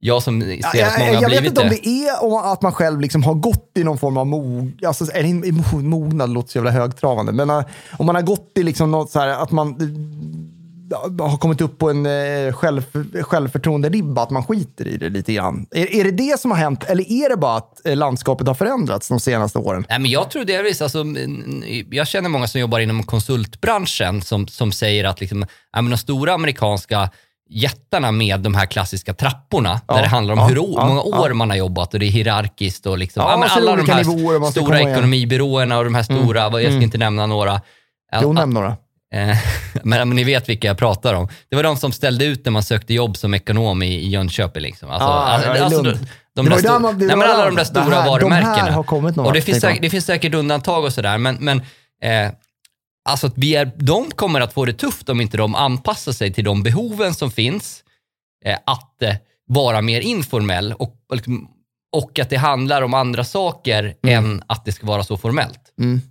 jag 0.00 0.22
som 0.22 0.40
ser 0.40 0.58
att 0.66 0.74
jag 0.74 0.98
många 0.98 1.12
jag 1.12 1.14
har 1.14 1.20
vet 1.20 1.28
blivit 1.28 1.48
inte 1.48 1.60
om 1.60 1.68
det. 1.68 1.80
det 1.82 1.88
är 1.88 2.24
om 2.24 2.34
att 2.34 2.62
man 2.62 2.72
själv 2.72 3.00
liksom 3.00 3.22
har 3.22 3.34
gått 3.34 3.72
i 3.74 3.84
någon 3.84 3.98
form 3.98 4.16
av 4.16 4.26
mog, 4.26 4.84
alltså, 4.86 5.12
eller, 5.12 5.82
mognad, 5.82 6.30
låter 6.30 6.50
så 6.50 6.58
jävla 6.58 6.70
högtravande, 6.70 7.32
men 7.32 7.50
uh, 7.50 7.62
om 7.98 8.06
man 8.06 8.14
har 8.14 8.22
gått 8.22 8.52
i 8.54 8.62
liksom 8.62 8.90
något 8.90 9.10
så 9.10 9.20
här, 9.20 9.28
att 9.28 9.50
man 9.50 9.68
uh, 11.18 11.28
har 11.28 11.36
kommit 11.36 11.60
upp 11.60 11.78
på 11.78 11.90
en 11.90 12.06
uh, 12.06 12.52
själv, 12.52 12.82
självförtroende-ribba, 13.22 14.22
att 14.22 14.30
man 14.30 14.44
skiter 14.44 14.88
i 14.88 14.96
det 14.96 15.08
lite 15.08 15.32
grann. 15.32 15.66
Är, 15.70 15.94
är 15.94 16.04
det 16.04 16.10
det 16.10 16.40
som 16.40 16.50
har 16.50 16.58
hänt, 16.58 16.84
eller 16.84 17.12
är 17.12 17.28
det 17.28 17.36
bara 17.36 17.56
att 17.56 17.80
landskapet 17.84 18.46
har 18.46 18.54
förändrats 18.54 19.08
de 19.08 19.20
senaste 19.20 19.58
åren? 19.58 19.84
Nej, 19.88 19.98
men 19.98 20.10
jag 20.10 20.30
tror 20.30 20.44
delvis, 20.44 20.82
alltså, 20.82 21.04
jag 21.90 22.08
känner 22.08 22.28
många 22.28 22.46
som 22.46 22.60
jobbar 22.60 22.78
inom 22.78 23.02
konsultbranschen 23.02 24.22
som, 24.22 24.48
som 24.48 24.72
säger 24.72 25.04
att 25.04 25.20
liksom, 25.20 25.46
ja, 25.72 25.82
de 25.82 25.98
stora 25.98 26.34
amerikanska 26.34 27.10
jättarna 27.48 28.12
med 28.12 28.40
de 28.40 28.54
här 28.54 28.66
klassiska 28.66 29.14
trapporna, 29.14 29.80
Ja, 29.88 29.94
där 29.94 30.02
det 30.02 30.08
handlar 30.08 30.32
om 30.34 30.38
ja, 30.38 30.46
hur 30.46 30.56
ja, 30.56 30.86
många 30.86 31.02
år 31.02 31.32
man 31.32 31.50
har 31.50 31.56
jobbat 31.56 31.94
och 31.94 32.00
det 32.00 32.06
är 32.06 32.10
hierarkiskt 32.10 32.86
och 32.86 32.98
liksom, 32.98 33.22
Ja, 33.22 33.36
men 33.36 33.48
alla 33.50 33.76
de 33.76 33.88
här 33.88 34.50
stora 34.50 34.80
ekonomibyråerna 34.80 35.78
och 35.78 35.84
de 35.84 35.94
här 35.94 36.02
stora, 36.02 36.48
vad- 36.48 36.62
jag 36.62 36.72
ska 36.72 36.82
inte 36.82 36.98
nämna 36.98 37.26
några. 37.26 37.60
Jo, 38.22 38.32
nämn 38.32 38.54
några. 38.54 38.76
Eh, 39.14 39.36
men, 39.82 40.08
men 40.08 40.16
ni 40.16 40.24
vet 40.24 40.48
vilka 40.48 40.66
jag 40.68 40.78
pratar 40.78 41.14
om. 41.14 41.28
Det 41.50 41.56
var 41.56 41.62
de 41.62 41.76
som 41.76 41.92
ställde 41.92 42.24
ut 42.24 42.44
när 42.44 42.52
man 42.52 42.62
sökte 42.62 42.94
jobb 42.94 43.16
som 43.16 43.34
ekonom 43.34 43.82
i, 43.82 43.86
i 43.94 44.08
Jönköping. 44.08 44.62
Liksom. 44.62 44.90
Alltså, 44.90 45.08
Ja, 45.08 45.12
alltså, 45.14 45.48
ja, 45.56 45.64
alltså, 45.64 45.82
de, 45.82 45.90
där 46.48 46.56
ju 46.56 46.62
där 46.62 46.68
sto- 46.68 46.78
man- 46.78 46.98
det 46.98 47.06
nej, 47.06 47.16
men 47.16 47.30
alla 47.30 47.44
de 47.44 47.56
där 47.56 47.64
stora 47.64 47.82
här- 47.82 47.90
de 47.90 47.96
här 47.96 48.06
varumärkena. 48.10 48.70
har 48.72 48.82
kommit 48.82 49.16
någon 49.16 49.26
och 49.26 49.32
det 49.32 49.40
finns, 49.42 49.60
säkert, 49.60 49.82
det 49.82 49.90
finns 49.90 50.04
säkert 50.06 50.34
undantag 50.34 50.84
och 50.84 50.92
sådär, 50.92 51.18
men, 51.18 51.36
men 51.40 51.58
eh, 52.02 52.30
alltså 53.06 53.26
att 53.26 53.38
vi 53.38 53.54
är, 53.54 53.72
de 53.76 54.10
kommer 54.10 54.40
att 54.40 54.52
få 54.52 54.64
det 54.64 54.72
tufft 54.72 55.08
om 55.08 55.20
inte 55.20 55.36
de 55.36 55.54
anpassar 55.54 56.12
sig 56.12 56.32
till 56.32 56.44
de 56.44 56.62
behoven 56.62 57.14
som 57.14 57.30
finns. 57.30 57.82
Eh, 58.44 58.58
att 58.66 59.02
eh, 59.02 59.14
vara 59.48 59.82
mer 59.82 60.00
informell 60.00 60.72
och, 60.72 60.94
och, 61.08 61.16
liksom, 61.16 61.48
och 61.92 62.18
att 62.18 62.30
det 62.30 62.36
handlar 62.36 62.82
om 62.82 62.94
andra 62.94 63.24
saker 63.24 63.94
än 64.02 64.42
att 64.46 64.64
det 64.64 64.72
ska 64.72 64.86
vara 64.86 65.04
så 65.04 65.16
formellt. 65.16 65.60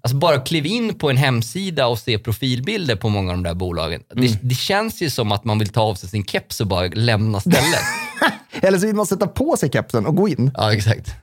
Alltså 0.02 0.18
bara 0.18 0.40
kliv 0.40 0.66
in 0.66 0.94
på 0.94 1.10
en 1.10 1.18
hemsida 1.18 1.88
och 1.88 2.00
se 2.00 2.20
profilbilder 2.20 2.96
på 2.96 3.10
många 3.10 3.32
av 3.32 3.38
de 3.38 3.44
där 3.44 3.54
bolagen. 3.54 4.04
Det, 4.14 4.40
det 4.42 4.56
känns 4.56 5.02
ju 5.02 5.10
som 5.10 5.32
att 5.32 5.44
man 5.44 5.60
vill 5.60 5.70
ta 5.70 5.82
av 5.82 5.96
sig 5.96 6.10
sin 6.10 6.26
keps 6.26 6.62
och 6.62 6.68
bara 6.68 6.88
lämna 6.88 7.40
stället. 7.40 7.82
Eller 8.62 8.80
så 8.80 8.86
vill 8.86 8.96
man 8.96 9.06
sätta 9.06 9.28
på 9.28 9.58
sig 9.58 9.70
kepsen 9.74 10.06
och 10.06 10.16
gå 10.16 10.30
in. 10.30 10.52
ja, 10.54 10.74
exakt. 10.74 11.16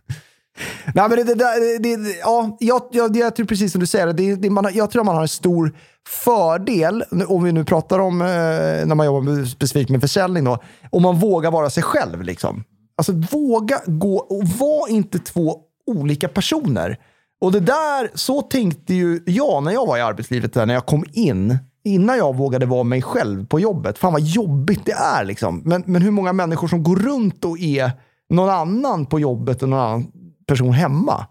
Nej, 0.94 1.08
men 1.08 1.10
det, 1.10 1.24
det, 1.24 1.78
det, 1.78 1.96
det, 1.96 2.16
ja, 2.20 2.56
jag, 2.60 2.82
jag, 2.90 3.16
jag 3.16 3.36
tror 3.36 3.46
precis 3.46 3.72
som 3.72 3.80
du 3.80 3.86
säger, 3.86 4.12
det, 4.12 4.34
det, 4.34 4.50
man, 4.50 4.66
jag 4.74 4.90
tror 4.90 5.04
man 5.04 5.14
har 5.14 5.22
en 5.22 5.28
stor 5.28 5.72
fördel, 6.08 7.04
om 7.28 7.44
vi 7.44 7.52
nu 7.52 7.64
pratar 7.64 7.98
om 7.98 8.20
eh, 8.22 8.26
när 8.86 8.94
man 8.94 9.06
jobbar 9.06 9.20
med, 9.20 9.48
specifikt 9.48 9.90
med 9.90 10.00
försäljning, 10.00 10.44
då, 10.44 10.58
om 10.90 11.02
man 11.02 11.18
vågar 11.18 11.50
vara 11.50 11.70
sig 11.70 11.82
själv. 11.82 12.22
Liksom. 12.22 12.64
Alltså 12.96 13.12
våga 13.12 13.80
gå 13.86 14.16
och 14.16 14.48
var 14.48 14.88
inte 14.88 15.18
två 15.18 15.56
olika 15.86 16.28
personer. 16.28 16.98
Och 17.40 17.52
det 17.52 17.60
där, 17.60 18.10
så 18.14 18.42
tänkte 18.42 18.94
ju 18.94 19.20
jag 19.26 19.62
när 19.62 19.72
jag 19.72 19.86
var 19.86 19.98
i 19.98 20.00
arbetslivet, 20.00 20.52
där, 20.52 20.66
när 20.66 20.74
jag 20.74 20.86
kom 20.86 21.04
in. 21.12 21.58
Innan 21.84 22.18
jag 22.18 22.36
vågade 22.36 22.66
vara 22.66 22.82
mig 22.82 23.02
själv 23.02 23.46
på 23.46 23.60
jobbet. 23.60 23.98
Fan 23.98 24.12
vad 24.12 24.22
jobbigt 24.22 24.86
det 24.86 24.92
är. 24.92 25.24
Liksom. 25.24 25.62
Men, 25.64 25.82
men 25.86 26.02
hur 26.02 26.10
många 26.10 26.32
människor 26.32 26.68
som 26.68 26.82
går 26.82 26.96
runt 26.96 27.44
och 27.44 27.58
är 27.58 27.90
någon 28.28 28.50
annan 28.50 29.06
på 29.06 29.20
jobbet 29.20 29.62
och 29.62 29.68
någon 29.68 29.80
annan 29.80 30.06
person 30.46 30.72
hemma. 30.72 31.26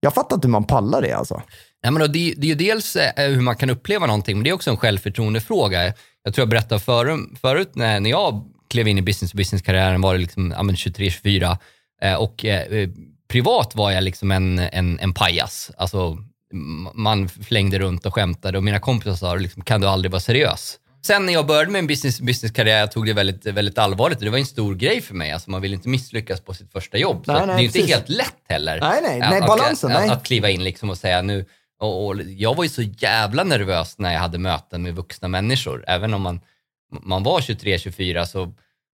Jag 0.00 0.14
fattar 0.14 0.36
inte 0.36 0.48
hur 0.48 0.52
man 0.52 0.64
pallar 0.64 1.02
det 1.02 1.12
alltså. 1.12 1.42
Nej, 1.82 1.92
men 1.92 2.00
då, 2.00 2.06
det, 2.06 2.34
det 2.36 2.46
är 2.46 2.48
ju 2.48 2.54
dels 2.54 2.96
eh, 2.96 3.30
hur 3.30 3.40
man 3.40 3.56
kan 3.56 3.70
uppleva 3.70 4.06
någonting, 4.06 4.36
men 4.36 4.44
det 4.44 4.50
är 4.50 4.54
också 4.54 4.70
en 4.70 4.76
självförtroendefråga. 4.76 5.84
Jag 6.22 6.34
tror 6.34 6.42
jag 6.42 6.48
berättade 6.48 6.80
förut, 6.80 7.20
förut 7.40 7.70
när, 7.74 8.00
när 8.00 8.10
jag 8.10 8.50
klev 8.70 8.88
in 8.88 8.98
i 8.98 9.02
business-business-karriären 9.02 10.00
var 10.00 10.14
det 10.14 10.20
liksom, 10.20 10.54
ja, 10.56 10.62
23-24 10.62 11.56
eh, 12.02 12.14
och 12.14 12.44
eh, 12.44 12.60
eh, 12.60 12.88
privat 13.28 13.74
var 13.74 13.90
jag 13.90 14.04
liksom 14.04 14.30
en, 14.30 14.58
en, 14.58 14.98
en 14.98 15.14
pajas. 15.14 15.70
Alltså, 15.76 16.18
man 16.94 17.28
flängde 17.28 17.78
runt 17.78 18.06
och 18.06 18.14
skämtade 18.14 18.58
och 18.58 18.64
mina 18.64 18.80
kompisar 18.80 19.14
sa 19.14 19.34
liksom, 19.34 19.62
kan 19.62 19.80
du 19.80 19.86
aldrig 19.86 20.12
vara 20.12 20.20
seriös? 20.20 20.78
Sen 21.06 21.26
när 21.26 21.32
jag 21.32 21.46
började 21.46 21.70
med 21.70 21.78
en 21.78 21.86
business, 21.86 22.20
business-karriär, 22.20 22.78
jag 22.78 22.92
tog 22.92 23.06
det 23.06 23.12
väldigt, 23.12 23.46
väldigt 23.46 23.78
allvarligt 23.78 24.18
det 24.20 24.30
var 24.30 24.38
en 24.38 24.46
stor 24.46 24.74
grej 24.74 25.00
för 25.00 25.14
mig. 25.14 25.30
Alltså, 25.32 25.50
man 25.50 25.62
vill 25.62 25.74
inte 25.74 25.88
misslyckas 25.88 26.40
på 26.40 26.54
sitt 26.54 26.72
första 26.72 26.98
jobb. 26.98 27.24
Nej, 27.26 27.36
nej, 27.36 27.46
det 27.46 27.52
är 27.52 27.58
ju 27.58 27.64
inte 27.64 27.78
precis. 27.78 27.94
helt 27.94 28.08
lätt 28.08 28.34
heller. 28.48 28.80
Nej, 28.80 29.00
nej, 29.02 29.18
nej, 29.18 29.40
att- 29.40 29.46
balansen, 29.46 29.92
att, 29.92 30.00
nej. 30.00 30.10
Att 30.10 30.24
kliva 30.26 30.50
in 30.50 30.64
liksom 30.64 30.90
och 30.90 30.98
säga 30.98 31.22
nu, 31.22 31.44
och, 31.80 32.06
och 32.06 32.22
jag 32.22 32.54
var 32.54 32.64
ju 32.64 32.70
så 32.70 32.82
jävla 32.82 33.44
nervös 33.44 33.98
när 33.98 34.12
jag 34.12 34.20
hade 34.20 34.38
möten 34.38 34.82
med 34.82 34.94
vuxna 34.94 35.28
människor. 35.28 35.84
Även 35.86 36.14
om 36.14 36.22
man, 36.22 36.40
man 37.02 37.22
var 37.22 37.40
23-24 37.40 38.24
så, 38.24 38.52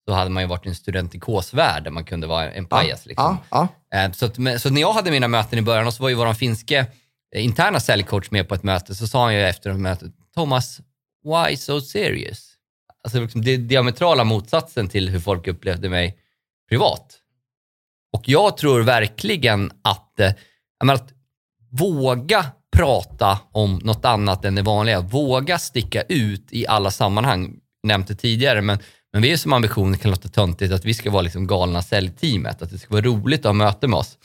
så 0.08 0.14
hade 0.14 0.30
man 0.30 0.42
ju 0.42 0.46
varit 0.46 0.66
i 0.66 0.68
en 0.68 0.74
studentikosvärld 0.74 1.84
där 1.84 1.90
man 1.90 2.04
kunde 2.04 2.26
vara 2.26 2.52
en 2.52 2.66
pajas. 2.66 3.06
Liksom. 3.06 3.38
Ja, 3.50 3.68
ja. 3.90 3.98
Eh, 4.04 4.12
Så, 4.12 4.26
att, 4.26 4.34
så 4.62 4.70
när 4.70 4.80
jag 4.80 4.92
hade 4.92 5.10
mina 5.10 5.28
möten 5.28 5.58
i 5.58 5.62
början 5.62 5.86
och 5.86 5.94
så 5.94 6.02
var 6.02 6.08
ju 6.08 6.14
vår 6.14 6.34
finske 6.34 6.86
eh, 7.36 7.44
interna 7.44 7.80
säljcoach 7.80 8.30
med 8.30 8.48
på 8.48 8.54
ett 8.54 8.62
möte 8.62 8.94
så 8.94 9.06
sa 9.06 9.24
han 9.24 9.34
ju 9.34 9.42
efter 9.42 9.72
mötet, 9.72 10.12
Thomas, 10.34 10.80
why 11.26 11.56
so 11.56 11.80
serious? 11.80 12.52
Alltså 13.04 13.20
liksom 13.20 13.42
det 13.42 13.56
diametrala 13.56 14.24
motsatsen 14.24 14.88
till 14.88 15.08
hur 15.08 15.20
folk 15.20 15.46
upplevde 15.46 15.88
mig 15.88 16.18
privat. 16.68 17.18
Och 18.12 18.28
jag 18.28 18.56
tror 18.56 18.80
verkligen 18.80 19.72
att, 19.82 20.20
eh, 20.20 20.32
menar, 20.84 20.94
att 20.94 21.12
våga 21.70 22.46
prata 22.76 23.38
om 23.52 23.80
något 23.84 24.04
annat 24.04 24.44
än 24.44 24.54
det 24.54 24.62
vanliga. 24.62 25.00
Våga 25.00 25.58
sticka 25.58 26.02
ut 26.02 26.46
i 26.50 26.66
alla 26.66 26.90
sammanhang. 26.90 27.56
Nämnt 27.82 28.08
det 28.08 28.14
tidigare, 28.14 28.62
men, 28.62 28.78
men 29.12 29.22
vi 29.22 29.32
är 29.32 29.36
som 29.36 29.52
ambition, 29.52 29.92
det 29.92 29.98
kan 29.98 30.10
låta 30.10 30.28
töntigt, 30.28 30.72
att 30.72 30.84
vi 30.84 30.94
ska 30.94 31.10
vara 31.10 31.22
liksom 31.22 31.46
galna 31.46 31.82
säljteamet. 31.82 32.62
Att 32.62 32.70
det 32.70 32.78
ska 32.78 32.94
vara 32.94 33.04
roligt 33.04 33.40
att 33.40 33.44
ha 33.44 33.52
möte 33.52 33.88
med 33.88 33.98
oss. 33.98 34.18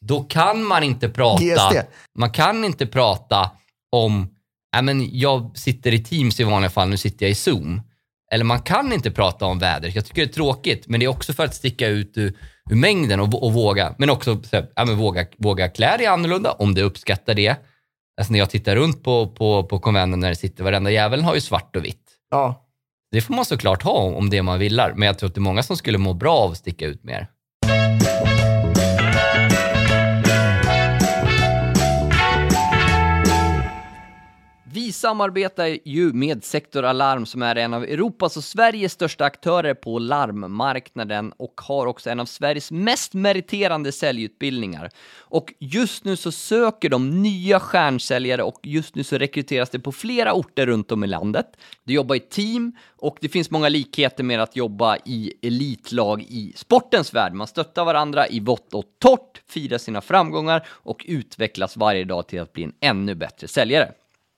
Då 0.00 0.22
kan 0.22 0.64
man 0.64 0.82
inte 0.82 1.08
prata, 1.08 1.42
man 2.18 2.30
kan 2.30 2.64
inte 2.64 2.86
prata 2.86 3.50
om, 3.92 4.28
men 4.80 5.18
jag 5.18 5.58
sitter 5.58 5.94
i 5.94 5.98
Teams 5.98 6.40
i 6.40 6.44
vanliga 6.44 6.70
fall, 6.70 6.88
nu 6.88 6.96
sitter 6.96 7.26
jag 7.26 7.30
i 7.30 7.34
Zoom. 7.34 7.80
Eller 8.32 8.44
man 8.44 8.62
kan 8.62 8.92
inte 8.92 9.10
prata 9.10 9.46
om 9.46 9.58
väder. 9.58 9.92
Jag 9.94 10.06
tycker 10.06 10.22
det 10.22 10.30
är 10.30 10.32
tråkigt, 10.32 10.88
men 10.88 11.00
det 11.00 11.06
är 11.06 11.08
också 11.08 11.32
för 11.32 11.44
att 11.44 11.54
sticka 11.54 11.88
ut 11.88 12.18
ur, 12.18 12.36
ur 12.70 12.76
mängden 12.76 13.20
och, 13.20 13.42
och 13.42 13.52
våga, 13.52 13.94
men 13.98 14.10
också 14.10 14.42
så 14.42 14.56
här, 14.56 14.66
ja, 14.76 14.84
men 14.84 14.96
våga, 14.96 15.26
våga 15.38 15.68
klä 15.68 15.96
dig 15.96 16.06
annorlunda 16.06 16.52
om 16.52 16.74
du 16.74 16.82
uppskattar 16.82 17.34
det. 17.34 17.56
Alltså 18.16 18.32
när 18.32 18.38
jag 18.38 18.50
tittar 18.50 18.76
runt 18.76 19.04
på, 19.04 19.26
på, 19.26 19.64
på 19.64 19.78
konventen 19.78 20.20
när 20.20 20.28
det 20.28 20.36
sitter, 20.36 20.64
varenda 20.64 20.90
jävel 20.90 21.22
har 21.22 21.34
ju 21.34 21.40
svart 21.40 21.76
och 21.76 21.84
vitt. 21.84 22.10
Ja. 22.30 22.68
Det 23.10 23.20
får 23.20 23.34
man 23.34 23.44
såklart 23.44 23.82
ha 23.82 23.92
om 23.92 24.30
det 24.30 24.42
man 24.42 24.58
villar, 24.58 24.92
men 24.96 25.06
jag 25.06 25.18
tror 25.18 25.28
att 25.28 25.34
det 25.34 25.38
är 25.38 25.42
många 25.42 25.62
som 25.62 25.76
skulle 25.76 25.98
må 25.98 26.14
bra 26.14 26.36
av 26.36 26.50
att 26.50 26.58
sticka 26.58 26.86
ut 26.86 27.04
mer. 27.04 27.28
Vi 34.74 34.92
samarbetar 34.92 35.78
ju 35.84 36.12
med 36.12 36.44
Sektor 36.44 36.84
Alarm 36.84 37.26
som 37.26 37.42
är 37.42 37.56
en 37.56 37.74
av 37.74 37.84
Europas 37.84 38.36
och 38.36 38.44
Sveriges 38.44 38.92
största 38.92 39.24
aktörer 39.24 39.74
på 39.74 39.98
larmmarknaden 39.98 41.32
och 41.36 41.60
har 41.60 41.86
också 41.86 42.10
en 42.10 42.20
av 42.20 42.26
Sveriges 42.26 42.70
mest 42.70 43.14
meriterande 43.14 43.92
säljutbildningar. 43.92 44.90
Och 45.18 45.54
just 45.58 46.04
nu 46.04 46.16
så 46.16 46.32
söker 46.32 46.88
de 46.88 47.22
nya 47.22 47.60
stjärnsäljare 47.60 48.42
och 48.42 48.60
just 48.62 48.94
nu 48.94 49.04
så 49.04 49.18
rekryteras 49.18 49.70
det 49.70 49.78
på 49.78 49.92
flera 49.92 50.32
orter 50.32 50.66
runt 50.66 50.92
om 50.92 51.04
i 51.04 51.06
landet. 51.06 51.46
Du 51.84 51.92
jobbar 51.92 52.14
i 52.14 52.20
team 52.20 52.72
och 52.96 53.16
det 53.20 53.28
finns 53.28 53.50
många 53.50 53.68
likheter 53.68 54.24
med 54.24 54.40
att 54.40 54.56
jobba 54.56 54.96
i 54.96 55.32
elitlag 55.42 56.22
i 56.22 56.52
sportens 56.56 57.14
värld. 57.14 57.32
Man 57.32 57.46
stöttar 57.46 57.84
varandra 57.84 58.28
i 58.28 58.40
vått 58.40 58.74
och 58.74 58.84
torrt, 58.98 59.42
firar 59.48 59.78
sina 59.78 60.00
framgångar 60.00 60.66
och 60.68 61.04
utvecklas 61.08 61.76
varje 61.76 62.04
dag 62.04 62.26
till 62.26 62.40
att 62.40 62.52
bli 62.52 62.62
en 62.62 62.74
ännu 62.80 63.14
bättre 63.14 63.48
säljare. 63.48 63.92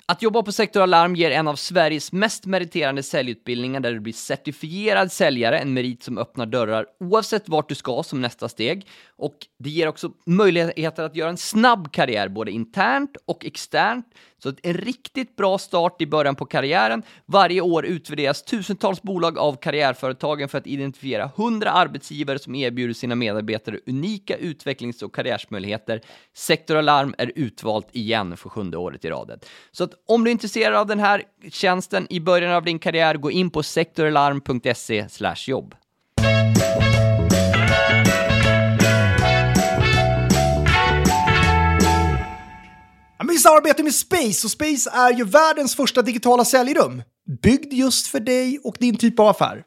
Att 0.06 0.22
jobba 0.22 0.42
på 0.42 0.52
Sektor 0.52 0.82
Alarm 0.82 1.16
ger 1.16 1.30
en 1.30 1.48
av 1.48 1.56
Sveriges 1.56 2.12
mest 2.12 2.46
meriterande 2.46 3.02
säljutbildningar 3.02 3.80
där 3.80 3.92
du 3.92 4.00
blir 4.00 4.12
certifierad 4.12 5.12
säljare, 5.12 5.58
en 5.58 5.74
merit 5.74 6.02
som 6.02 6.18
öppnar 6.18 6.46
dörrar 6.46 6.86
oavsett 7.00 7.48
vart 7.48 7.68
du 7.68 7.74
ska 7.74 8.02
som 8.02 8.20
nästa 8.20 8.48
steg. 8.48 8.86
Och 9.16 9.36
det 9.58 9.70
ger 9.70 9.88
också 9.88 10.10
möjligheter 10.26 11.02
att 11.02 11.16
göra 11.16 11.30
en 11.30 11.36
snabb 11.36 11.92
karriär, 11.92 12.28
både 12.28 12.50
internt 12.50 13.16
och 13.26 13.44
externt. 13.44 14.06
Så 14.44 14.52
en 14.62 14.74
riktigt 14.74 15.36
bra 15.36 15.58
start 15.58 16.02
i 16.02 16.06
början 16.06 16.34
på 16.34 16.46
karriären. 16.46 17.02
Varje 17.26 17.60
år 17.60 17.86
utvärderas 17.86 18.42
tusentals 18.42 19.02
bolag 19.02 19.38
av 19.38 19.56
karriärföretagen 19.56 20.48
för 20.48 20.58
att 20.58 20.66
identifiera 20.66 21.30
100 21.36 21.70
arbetsgivare 21.70 22.38
som 22.38 22.54
erbjuder 22.54 22.94
sina 22.94 23.14
medarbetare 23.14 23.78
unika 23.86 24.36
utvecklings 24.36 25.02
och 25.02 25.14
karriärsmöjligheter. 25.14 26.00
Sektor 26.34 26.76
Alarm 26.76 27.14
är 27.18 27.32
utvalt 27.34 27.88
igen 27.92 28.36
för 28.36 28.48
sjunde 28.48 28.76
året 28.76 29.04
i 29.04 29.10
raden. 29.10 29.38
Så 29.72 29.84
att 29.84 29.92
om 30.08 30.24
du 30.24 30.30
är 30.30 30.32
intresserad 30.32 30.74
av 30.74 30.86
den 30.86 31.00
här 31.00 31.22
tjänsten 31.50 32.06
i 32.10 32.20
början 32.20 32.52
av 32.52 32.64
din 32.64 32.78
karriär, 32.78 33.14
gå 33.14 33.30
in 33.30 33.50
på 33.50 33.62
sektoralarm.se 33.62 35.06
jobb. 35.46 35.74
Vi 43.34 43.40
samarbetar 43.40 43.84
med 43.84 43.94
Space 43.94 44.46
och 44.46 44.50
Space 44.50 44.90
är 44.90 45.12
ju 45.12 45.24
världens 45.24 45.76
första 45.76 46.02
digitala 46.02 46.44
säljrum. 46.44 47.02
Byggd 47.42 47.72
just 47.72 48.06
för 48.06 48.20
dig 48.20 48.58
och 48.64 48.76
din 48.80 48.96
typ 48.96 49.20
av 49.20 49.28
affär. 49.28 49.62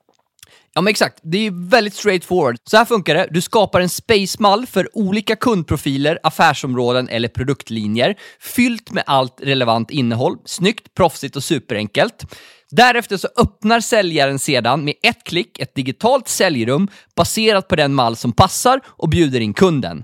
Ja, 0.73 0.81
men 0.81 0.91
exakt. 0.91 1.19
Det 1.23 1.37
är 1.37 1.69
väldigt 1.69 1.93
straightforward. 1.93 2.57
Så 2.63 2.77
här 2.77 2.85
funkar 2.85 3.15
det. 3.15 3.27
Du 3.31 3.41
skapar 3.41 3.81
en 3.81 3.89
space-mall 3.89 4.65
för 4.65 4.97
olika 4.97 5.35
kundprofiler, 5.35 6.19
affärsområden 6.23 7.09
eller 7.09 7.29
produktlinjer, 7.29 8.15
fyllt 8.39 8.91
med 8.91 9.03
allt 9.07 9.41
relevant 9.41 9.91
innehåll. 9.91 10.37
Snyggt, 10.45 10.93
proffsigt 10.93 11.35
och 11.35 11.43
superenkelt. 11.43 12.25
Därefter 12.71 13.17
så 13.17 13.27
öppnar 13.37 13.79
säljaren 13.79 14.39
sedan 14.39 14.85
med 14.85 14.93
ett 15.03 15.23
klick 15.23 15.59
ett 15.59 15.75
digitalt 15.75 16.27
säljrum 16.27 16.87
baserat 17.15 17.67
på 17.67 17.75
den 17.75 17.93
mall 17.93 18.15
som 18.15 18.31
passar 18.31 18.81
och 18.85 19.09
bjuder 19.09 19.39
in 19.39 19.53
kunden. 19.53 20.03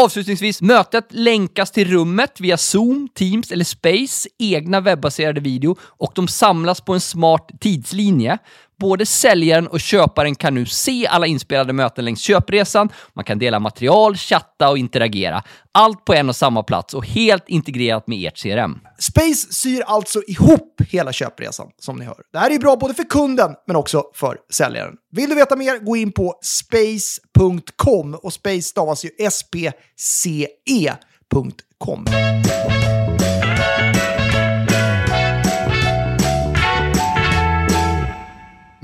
Avslutningsvis, 0.00 0.62
mötet 0.62 1.06
länkas 1.10 1.70
till 1.70 1.90
rummet 1.90 2.40
via 2.40 2.56
Zoom, 2.56 3.08
Teams 3.14 3.52
eller 3.52 3.64
Space 3.64 4.28
egna 4.38 4.80
webbaserade 4.80 5.40
video 5.40 5.76
och 5.82 6.12
de 6.14 6.28
samlas 6.28 6.80
på 6.80 6.94
en 6.94 7.00
smart 7.00 7.50
tidslinje. 7.60 8.38
Både 8.82 9.06
säljaren 9.06 9.66
och 9.66 9.80
köparen 9.80 10.34
kan 10.34 10.54
nu 10.54 10.66
se 10.66 11.06
alla 11.06 11.26
inspelade 11.26 11.72
möten 11.72 12.04
längs 12.04 12.20
köpresan. 12.20 12.88
Man 13.12 13.24
kan 13.24 13.38
dela 13.38 13.60
material, 13.60 14.16
chatta 14.16 14.70
och 14.70 14.78
interagera. 14.78 15.42
Allt 15.72 16.04
på 16.04 16.14
en 16.14 16.28
och 16.28 16.36
samma 16.36 16.62
plats 16.62 16.94
och 16.94 17.06
helt 17.06 17.48
integrerat 17.48 18.06
med 18.06 18.28
ert 18.28 18.42
CRM. 18.42 18.78
Space 18.98 19.52
syr 19.52 19.82
alltså 19.86 20.22
ihop 20.26 20.80
hela 20.88 21.12
köpresan, 21.12 21.68
som 21.78 21.96
ni 21.96 22.04
hör. 22.04 22.16
Det 22.32 22.38
här 22.38 22.46
är 22.46 22.52
ju 22.52 22.58
bra 22.58 22.76
både 22.76 22.94
för 22.94 23.04
kunden, 23.04 23.54
men 23.66 23.76
också 23.76 24.04
för 24.14 24.36
säljaren. 24.52 24.94
Vill 25.12 25.28
du 25.30 25.34
veta 25.36 25.56
mer, 25.56 25.78
gå 25.78 25.96
in 25.96 26.12
på 26.12 26.34
space.com 26.42 28.14
och 28.14 28.32
space 28.32 28.62
stavas 28.62 29.04
ju 29.04 29.10
S-P-C-E.com. 29.18 29.84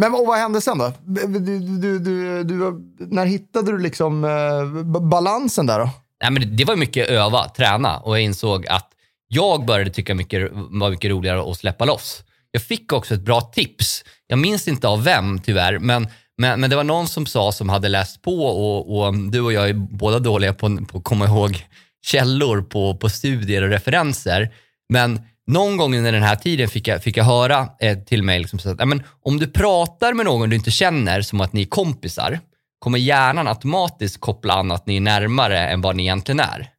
Men 0.00 0.14
och 0.14 0.26
vad 0.26 0.38
hände 0.38 0.60
sen 0.60 0.78
då? 0.78 0.92
Du, 1.04 1.26
du, 1.26 1.98
du, 1.98 2.44
du, 2.44 2.82
när 2.98 3.26
hittade 3.26 3.72
du 3.72 3.78
liksom 3.78 4.24
eh, 4.24 4.82
balansen 5.00 5.66
där 5.66 5.78
då? 5.78 5.90
Nej, 6.22 6.30
men 6.30 6.42
det, 6.42 6.48
det 6.48 6.64
var 6.64 6.76
mycket 6.76 7.08
öva, 7.08 7.48
träna 7.48 7.98
och 7.98 8.16
jag 8.16 8.24
insåg 8.24 8.66
att 8.66 8.88
jag 9.28 9.66
började 9.66 9.90
tycka 9.90 10.14
mycket, 10.14 10.50
var 10.52 10.90
mycket 10.90 11.10
roligare 11.10 11.50
att 11.50 11.58
släppa 11.58 11.84
loss. 11.84 12.22
Jag 12.50 12.62
fick 12.62 12.92
också 12.92 13.14
ett 13.14 13.20
bra 13.20 13.40
tips. 13.40 14.04
Jag 14.26 14.38
minns 14.38 14.68
inte 14.68 14.88
av 14.88 15.04
vem 15.04 15.38
tyvärr, 15.38 15.78
men, 15.78 16.08
men, 16.38 16.60
men 16.60 16.70
det 16.70 16.76
var 16.76 16.84
någon 16.84 17.08
som 17.08 17.26
sa 17.26 17.52
som 17.52 17.68
hade 17.68 17.88
läst 17.88 18.22
på 18.22 18.46
och, 18.46 18.98
och 18.98 19.08
mm, 19.08 19.30
du 19.30 19.40
och 19.40 19.52
jag 19.52 19.68
är 19.68 19.74
båda 19.74 20.18
dåliga 20.18 20.52
på, 20.52 20.86
på 20.88 20.98
att 20.98 21.04
komma 21.04 21.26
ihåg 21.26 21.66
källor 22.02 22.62
på, 22.62 22.96
på 22.96 23.08
studier 23.08 23.62
och 23.62 23.68
referenser. 23.68 24.54
Men 24.88 25.20
någon 25.48 25.76
gång 25.76 25.96
under 25.96 26.12
den 26.12 26.22
här 26.22 26.36
tiden 26.36 26.68
fick 26.68 26.88
jag, 26.88 27.02
fick 27.02 27.16
jag 27.16 27.24
höra 27.24 27.68
eh, 27.80 27.98
till 27.98 28.22
mig 28.22 28.38
liksom 28.38 28.58
så 28.58 28.70
att, 28.70 28.78
ja, 28.78 28.86
men, 28.86 29.02
om 29.22 29.38
du 29.38 29.46
pratar 29.46 30.12
med 30.12 30.26
någon 30.26 30.50
du 30.50 30.56
inte 30.56 30.70
känner 30.70 31.22
som 31.22 31.40
att 31.40 31.52
ni 31.52 31.62
är 31.62 31.66
kompisar, 31.66 32.40
kommer 32.78 32.98
hjärnan 32.98 33.48
automatiskt 33.48 34.20
koppla 34.20 34.54
an 34.54 34.70
att 34.70 34.86
ni 34.86 34.96
är 34.96 35.00
närmare 35.00 35.68
än 35.68 35.80
vad 35.80 35.96
ni 35.96 36.02
egentligen 36.02 36.40
är. 36.40 36.70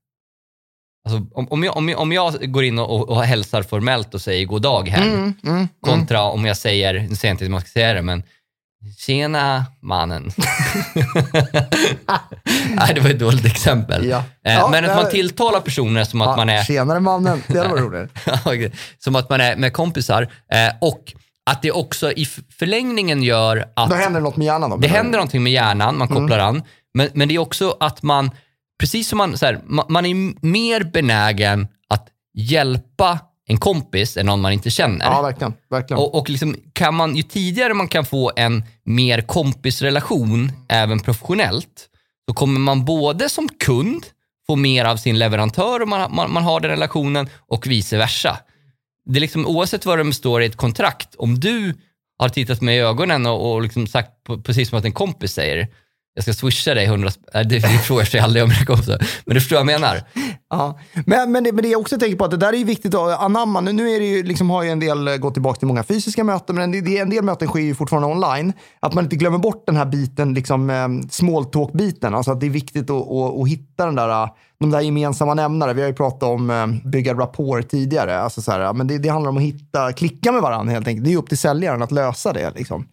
Alltså, 1.10 1.28
om, 1.34 1.48
om, 1.50 1.64
jag, 1.64 1.78
om, 1.78 1.90
jag, 1.90 2.00
om 2.00 2.12
jag 2.12 2.52
går 2.52 2.64
in 2.64 2.80
och, 2.80 3.10
och 3.10 3.24
hälsar 3.24 3.64
formellt 3.64 4.14
och 4.14 4.22
säger 4.22 4.46
god 4.46 4.62
dag 4.62 4.90
här, 4.90 5.34
kontra 5.82 6.24
om 6.24 6.46
jag 6.46 6.58
säger, 6.58 6.94
nu 6.94 7.16
säger 7.16 7.30
jag 7.30 7.34
inte 7.34 7.46
hur 7.46 7.52
man 7.52 7.62
ska 7.62 7.70
säga 7.70 7.94
det, 7.94 8.02
men 8.02 8.24
tjena 8.98 9.66
mannen. 9.82 10.32
Nej, 12.76 12.94
det 12.96 13.02
var 13.02 13.10
ett 13.10 13.20
dåligt 13.20 13.46
exempel. 13.46 14.06
Ja. 14.10 14.24
Eh, 14.46 14.54
Ja, 14.54 14.68
men 14.72 14.86
att 14.86 14.96
man 14.96 15.12
tilltalar 15.12 15.60
personer 15.60 16.04
som 16.04 16.22
att 16.22 16.38
man 16.38 16.50
är 16.50 16.64
Tjenare 16.64 17.00
mannen, 17.00 17.44
det 17.48 17.58
hade 17.58 17.70
varit 17.70 17.84
roligt. 17.84 18.12
Ja, 18.26 18.70
som 18.98 19.16
att 19.16 19.30
man 19.30 19.42
är 19.42 19.56
med 19.56 19.74
kompisar. 19.74 20.22
Eh, 20.24 20.74
och 20.82 21.14
att 21.52 21.62
det 21.62 21.72
också 21.72 22.12
i 22.12 22.26
förlängningen 22.60 23.24
gör 23.24 23.66
att 23.76 23.90
Då 23.90 23.96
händer 23.96 24.20
något 24.22 24.38
med 24.38 24.46
hjärnan 24.46 24.70
då? 24.70 24.78
det 24.78 24.88
händer 24.88 25.18
någonting 25.18 25.44
med 25.44 25.52
hjärnan, 25.54 25.98
man 25.98 26.08
kopplar 26.08 26.40
an. 26.40 26.64
Men, 26.94 27.10
men 27.14 27.28
det 27.28 27.36
är 27.36 27.40
också 27.40 27.78
att 27.80 28.04
man, 28.04 28.32
precis 28.80 29.08
som 29.10 29.18
man, 29.18 29.38
så 29.38 29.46
här, 29.46 29.60
man, 29.64 29.86
man 29.90 30.06
är 30.06 30.46
mer 30.46 30.84
benägen 30.84 31.68
att 31.90 32.08
hjälpa 32.34 33.20
en 33.50 33.58
kompis 33.58 34.18
än 34.18 34.26
någon 34.26 34.42
man 34.42 34.54
inte 34.54 34.70
känner. 34.70 35.06
Ja, 35.06 35.22
verkligen. 35.22 35.54
verkligen. 35.70 36.00
Och, 36.00 36.16
och 36.16 36.30
liksom, 36.30 36.56
kan 36.74 36.96
man, 36.96 37.16
ju 37.16 37.24
tidigare 37.24 37.74
man 37.74 37.88
kan 37.88 38.06
få 38.06 38.32
en 38.36 38.64
mer 38.84 39.22
kompisrelation, 39.22 40.52
även 40.70 41.00
professionellt, 41.00 41.90
så 42.28 42.34
kommer 42.34 42.60
man 42.60 42.86
både 42.86 43.30
som 43.30 43.50
kund 43.50 44.06
få 44.48 44.56
mer 44.56 44.86
av 44.86 44.98
sin 44.98 45.20
leverantör 45.20 45.82
om 45.82 45.90
man, 45.90 46.16
man, 46.16 46.34
man 46.34 46.44
har 46.44 46.60
den 46.60 46.72
relationen 46.72 47.30
och 47.48 47.68
vice 47.68 47.98
versa. 47.98 48.38
Det 49.06 49.18
är 49.18 49.22
liksom, 49.22 49.48
oavsett 49.48 49.86
vad 49.86 50.06
det 50.06 50.14
står 50.14 50.42
i 50.42 50.46
ett 50.46 50.58
kontrakt, 50.58 51.16
om 51.16 51.40
du 51.40 51.74
har 52.18 52.30
tittat 52.30 52.62
mig 52.62 52.78
i 52.78 52.80
ögonen 52.80 53.26
och, 53.26 53.54
och 53.54 53.62
liksom 53.62 53.88
sagt 53.88 54.24
på, 54.24 54.42
precis 54.42 54.70
som 54.70 54.80
att 54.80 54.86
en 54.86 54.92
kompis 54.92 55.34
säger, 55.34 55.68
jag 56.14 56.24
ska 56.24 56.34
swisha 56.34 56.74
dig 56.74 56.86
100 56.86 57.12
spänn. 57.12 57.48
det, 57.50 57.62
frågar 57.62 58.06
sig 58.06 58.20
aldrig 58.20 58.44
om 58.44 58.50
mina 58.50 58.66
kompisar, 58.66 58.98
men 59.26 59.34
du 59.34 59.42
förstår 59.42 59.56
vad 59.56 59.74
jag 59.74 59.82
menar. 59.82 60.04
Ja. 60.52 60.80
Men, 61.06 61.32
men, 61.32 61.44
det, 61.44 61.52
men 61.52 61.64
det 61.64 61.70
jag 61.70 61.82
också 61.82 62.00
tänker 62.00 62.18
på 62.18 62.26
att 62.26 62.32
det 62.32 62.38
där 62.38 62.54
är 62.54 62.58
ju 62.58 62.64
viktigt 62.64 62.96
att 62.96 63.22
anamma. 63.22 63.62
Nu, 63.62 63.74
nu 63.74 63.90
är 63.90 64.00
det 64.00 64.06
ju, 64.06 64.24
liksom, 64.24 64.50
har 64.50 64.64
ju 64.64 64.70
en 64.70 64.80
del 64.80 65.08
eh, 65.08 65.16
gått 65.16 65.34
tillbaka 65.34 65.60
till 65.60 65.68
många 65.68 65.84
fysiska 65.84 66.24
möten, 66.24 66.56
men 66.56 66.72
det, 66.72 66.98
en 66.98 67.10
del 67.10 67.24
möten 67.24 67.48
sker 67.48 67.60
ju 67.60 67.76
fortfarande 67.76 68.08
online. 68.08 68.54
Att 68.80 68.94
man 68.94 69.04
inte 69.04 69.16
glömmer 69.16 69.38
bort 69.38 69.64
den 69.66 69.76
här 69.76 69.86
biten, 69.86 70.34
liksom, 70.34 70.70
ehm, 70.70 71.10
small 71.10 71.46
talk-biten. 71.46 72.16
Alltså 72.16 72.32
att 72.32 72.40
det 72.40 72.46
är 72.46 72.50
viktigt 72.50 72.90
att, 72.90 73.12
att, 73.12 73.42
att 73.42 73.48
hitta 73.48 73.86
den 73.86 73.96
där, 73.96 74.24
eh, 74.24 74.30
de 74.60 74.72
där 74.72 74.82
gemensamma 74.82 75.34
nämnare. 75.34 75.74
Vi 75.74 75.82
har 75.82 75.88
ju 75.88 75.96
pratat 75.96 76.24
om 76.24 76.50
ehm, 76.50 76.80
bygga 76.86 77.14
rapport 77.14 77.70
tidigare. 77.70 78.20
Alltså 78.20 78.42
så 78.42 78.52
här, 78.52 78.74
men 78.74 78.88
det, 78.88 78.98
det 78.98 79.10
handlar 79.10 79.30
om 79.30 79.38
att 79.38 79.44
hitta, 79.44 79.94
klicka 79.94 80.32
med 80.32 80.42
varandra 80.42 80.74
helt 80.74 80.88
enkelt. 80.88 81.06
Det 81.06 81.14
är 81.14 81.18
upp 81.18 81.30
till 81.30 81.38
säljaren 81.38 81.82
att 81.82 81.92
lösa 81.92 82.34
det. 82.34 82.52
Liksom. 82.56 82.86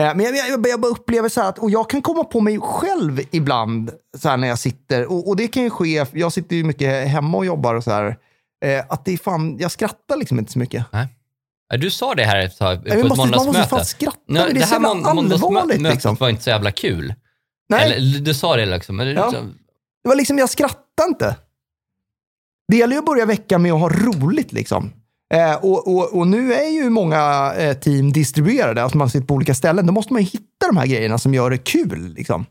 Eh, 0.00 0.14
Men 0.14 0.20
jag, 0.20 0.36
jag, 0.48 0.66
jag 0.68 0.80
bara 0.80 0.92
upplever 0.92 1.28
så 1.28 1.40
här 1.40 1.48
att, 1.48 1.58
och 1.58 1.70
jag 1.70 1.90
kan 1.90 2.02
komma 2.02 2.24
på 2.24 2.40
mig 2.40 2.60
själv 2.60 3.20
ibland 3.30 3.90
så 4.18 4.28
här 4.28 4.36
när 4.36 4.48
jag 4.48 4.58
sitter, 4.58 5.06
och, 5.12 5.28
och 5.28 5.36
det 5.36 5.48
kan 5.48 5.62
ju 5.62 5.70
ske, 5.70 6.06
jag 6.12 6.32
sitter 6.32 6.56
ju 6.56 6.64
mycket 6.64 7.08
hemma 7.08 7.38
och 7.38 7.46
jobbar 7.46 7.74
och 7.74 7.84
så 7.84 7.90
här, 7.90 8.16
eh, 8.64 8.84
att 8.88 9.04
det 9.04 9.12
är 9.12 9.16
fan, 9.18 9.56
jag 9.58 9.70
skrattar 9.70 10.16
liksom 10.16 10.38
inte 10.38 10.52
så 10.52 10.58
mycket. 10.58 10.84
Ja, 11.68 11.76
Du 11.76 11.90
sa 11.90 12.14
det 12.14 12.24
här 12.24 12.38
ett 12.44 12.58
tag 12.58 12.82
på 12.82 12.88
ett 12.88 12.94
måste- 13.06 13.18
man 13.18 13.28
måste 13.28 13.36
måndagsmöte. 13.38 13.68
fan 13.68 13.84
skratta, 13.84 14.18
Nej, 14.26 14.50
det 14.54 14.60
är 14.60 14.66
så 14.66 14.72
jävla 14.74 14.88
månd- 14.88 15.14
måndagsmötet 15.14 15.44
allvarligt, 15.62 15.82
liksom. 15.82 16.14
var 16.20 16.28
inte 16.28 16.42
så 16.42 16.50
jävla 16.50 16.70
kul. 16.70 17.14
Nej, 17.68 17.92
Eller, 17.92 18.20
du 18.20 18.34
sa 18.34 18.56
det 18.56 18.66
liksom. 18.66 18.96
Men, 18.96 19.08
Ja. 19.08 19.30
det 20.02 20.08
var 20.08 20.16
liksom, 20.16 20.38
jag 20.38 20.50
skrattar 20.50 21.04
inte. 21.08 21.36
Det 22.68 22.76
gäller 22.76 22.92
ju 22.92 22.98
att 22.98 23.06
börja 23.06 23.26
veckan 23.26 23.62
med 23.62 23.72
att 23.72 23.80
ha 23.80 23.88
roligt 23.88 24.52
liksom. 24.52 24.92
Eh, 25.34 25.54
och, 25.54 25.88
och, 25.88 26.18
och 26.18 26.26
nu 26.26 26.54
är 26.54 26.68
ju 26.68 26.90
många 26.90 27.54
eh, 27.54 27.74
team 27.74 28.12
distribuerade, 28.12 28.82
alltså 28.82 28.98
man 28.98 29.10
sitter 29.10 29.26
på 29.26 29.34
olika 29.34 29.54
ställen. 29.54 29.86
Då 29.86 29.92
måste 29.92 30.12
man 30.12 30.22
ju 30.22 30.28
hitta 30.28 30.66
de 30.66 30.76
här 30.76 30.86
grejerna 30.86 31.18
som 31.18 31.34
gör 31.34 31.50
det 31.50 31.58
kul. 31.58 32.14
Liksom. 32.14 32.46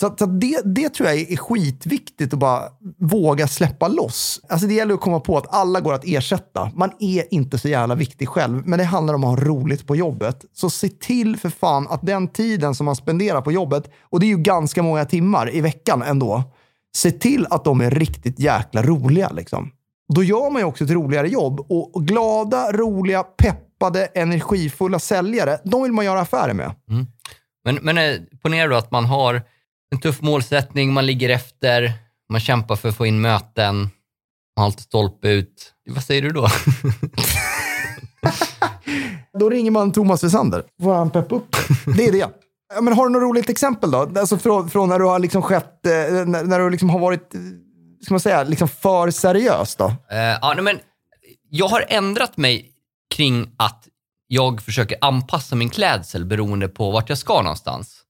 Så, 0.00 0.14
så 0.18 0.26
det, 0.26 0.60
det 0.64 0.88
tror 0.88 1.08
jag 1.08 1.18
är 1.18 1.36
skitviktigt 1.36 2.32
att 2.32 2.38
bara 2.38 2.62
våga 2.98 3.48
släppa 3.48 3.88
loss. 3.88 4.40
Alltså 4.48 4.66
det 4.66 4.74
gäller 4.74 4.94
att 4.94 5.00
komma 5.00 5.20
på 5.20 5.38
att 5.38 5.54
alla 5.54 5.80
går 5.80 5.94
att 5.94 6.04
ersätta. 6.04 6.70
Man 6.74 6.90
är 6.98 7.34
inte 7.34 7.58
så 7.58 7.68
jävla 7.68 7.94
viktig 7.94 8.28
själv, 8.28 8.62
men 8.66 8.78
det 8.78 8.84
handlar 8.84 9.14
om 9.14 9.24
att 9.24 9.38
ha 9.38 9.46
roligt 9.46 9.86
på 9.86 9.96
jobbet. 9.96 10.44
Så 10.52 10.70
se 10.70 10.88
till 10.88 11.36
för 11.36 11.50
fan 11.50 11.86
att 11.90 12.06
den 12.06 12.28
tiden 12.28 12.74
som 12.74 12.86
man 12.86 12.96
spenderar 12.96 13.40
på 13.40 13.52
jobbet, 13.52 13.90
och 14.02 14.20
det 14.20 14.26
är 14.26 14.28
ju 14.28 14.38
ganska 14.38 14.82
många 14.82 15.04
timmar 15.04 15.54
i 15.54 15.60
veckan 15.60 16.02
ändå, 16.02 16.42
se 16.96 17.10
till 17.10 17.46
att 17.50 17.64
de 17.64 17.80
är 17.80 17.90
riktigt 17.90 18.38
jäkla 18.38 18.82
roliga. 18.82 19.30
Liksom. 19.30 19.70
Då 20.14 20.24
gör 20.24 20.50
man 20.50 20.62
ju 20.62 20.66
också 20.66 20.84
ett 20.84 20.90
roligare 20.90 21.28
jobb. 21.28 21.60
Och, 21.68 22.06
glada, 22.06 22.72
roliga, 22.72 23.22
peppade, 23.22 24.06
energifulla 24.06 24.98
säljare, 24.98 25.58
de 25.64 25.82
vill 25.82 25.92
man 25.92 26.04
göra 26.04 26.20
affärer 26.20 26.54
med. 26.54 26.74
men, 27.64 27.78
men 27.82 27.98
eh, 27.98 28.16
ponera 28.42 28.68
då 28.68 28.76
att 28.76 28.90
man 28.90 29.04
har 29.04 29.42
en 29.92 30.00
tuff 30.00 30.20
målsättning, 30.20 30.92
man 30.92 31.06
ligger 31.06 31.28
efter, 31.28 31.92
man 32.30 32.40
kämpar 32.40 32.76
för 32.76 32.88
att 32.88 32.96
få 32.96 33.06
in 33.06 33.20
möten, 33.20 33.76
man 33.76 33.90
har 34.56 34.64
alltid 34.64 34.84
stolpe 34.84 35.28
ut. 35.28 35.72
Vad 35.90 36.04
säger 36.04 36.22
du 36.22 36.30
då? 36.30 36.48
Då 39.38 39.50
ringer 39.50 39.70
man 39.70 39.92
Thomas 39.92 40.24
Wessander. 40.24 40.64
Får 40.82 40.94
han 40.94 41.10
peppa 41.10 41.34
upp 41.34 41.56
det? 41.96 42.06
Är 42.06 42.12
det. 42.12 42.30
Ja, 42.74 42.80
men 42.80 42.94
har 42.94 43.08
du 43.08 43.12
något 43.12 43.22
roligt 43.22 43.50
exempel 43.50 43.90
då? 43.90 43.98
Alltså 43.98 44.38
från, 44.38 44.70
från 44.70 44.88
när 44.88 44.98
du 44.98 45.04
har 45.04 45.18
liksom 45.18 45.42
skett, 45.42 45.86
eh, 45.86 45.92
när, 46.26 46.44
när 46.44 46.58
du 46.58 46.70
liksom 46.70 46.90
har 46.90 46.98
varit, 46.98 47.34
ska 48.04 48.14
man 48.14 48.20
säga, 48.20 48.42
liksom 48.44 48.68
för 48.68 49.10
seriös 49.10 49.76
då? 49.76 49.84
Eh, 50.10 50.18
ja, 50.18 50.52
nej, 50.54 50.64
men 50.64 50.80
jag 51.50 51.68
har 51.68 51.84
ändrat 51.88 52.36
mig 52.36 52.72
kring 53.14 53.50
att 53.56 53.88
jag 54.26 54.62
försöker 54.62 54.98
anpassa 55.00 55.56
min 55.56 55.70
klädsel 55.70 56.24
beroende 56.24 56.68
på 56.68 56.90
vart 56.90 57.08
jag 57.08 57.18
ska 57.18 57.42
någonstans. 57.42 58.02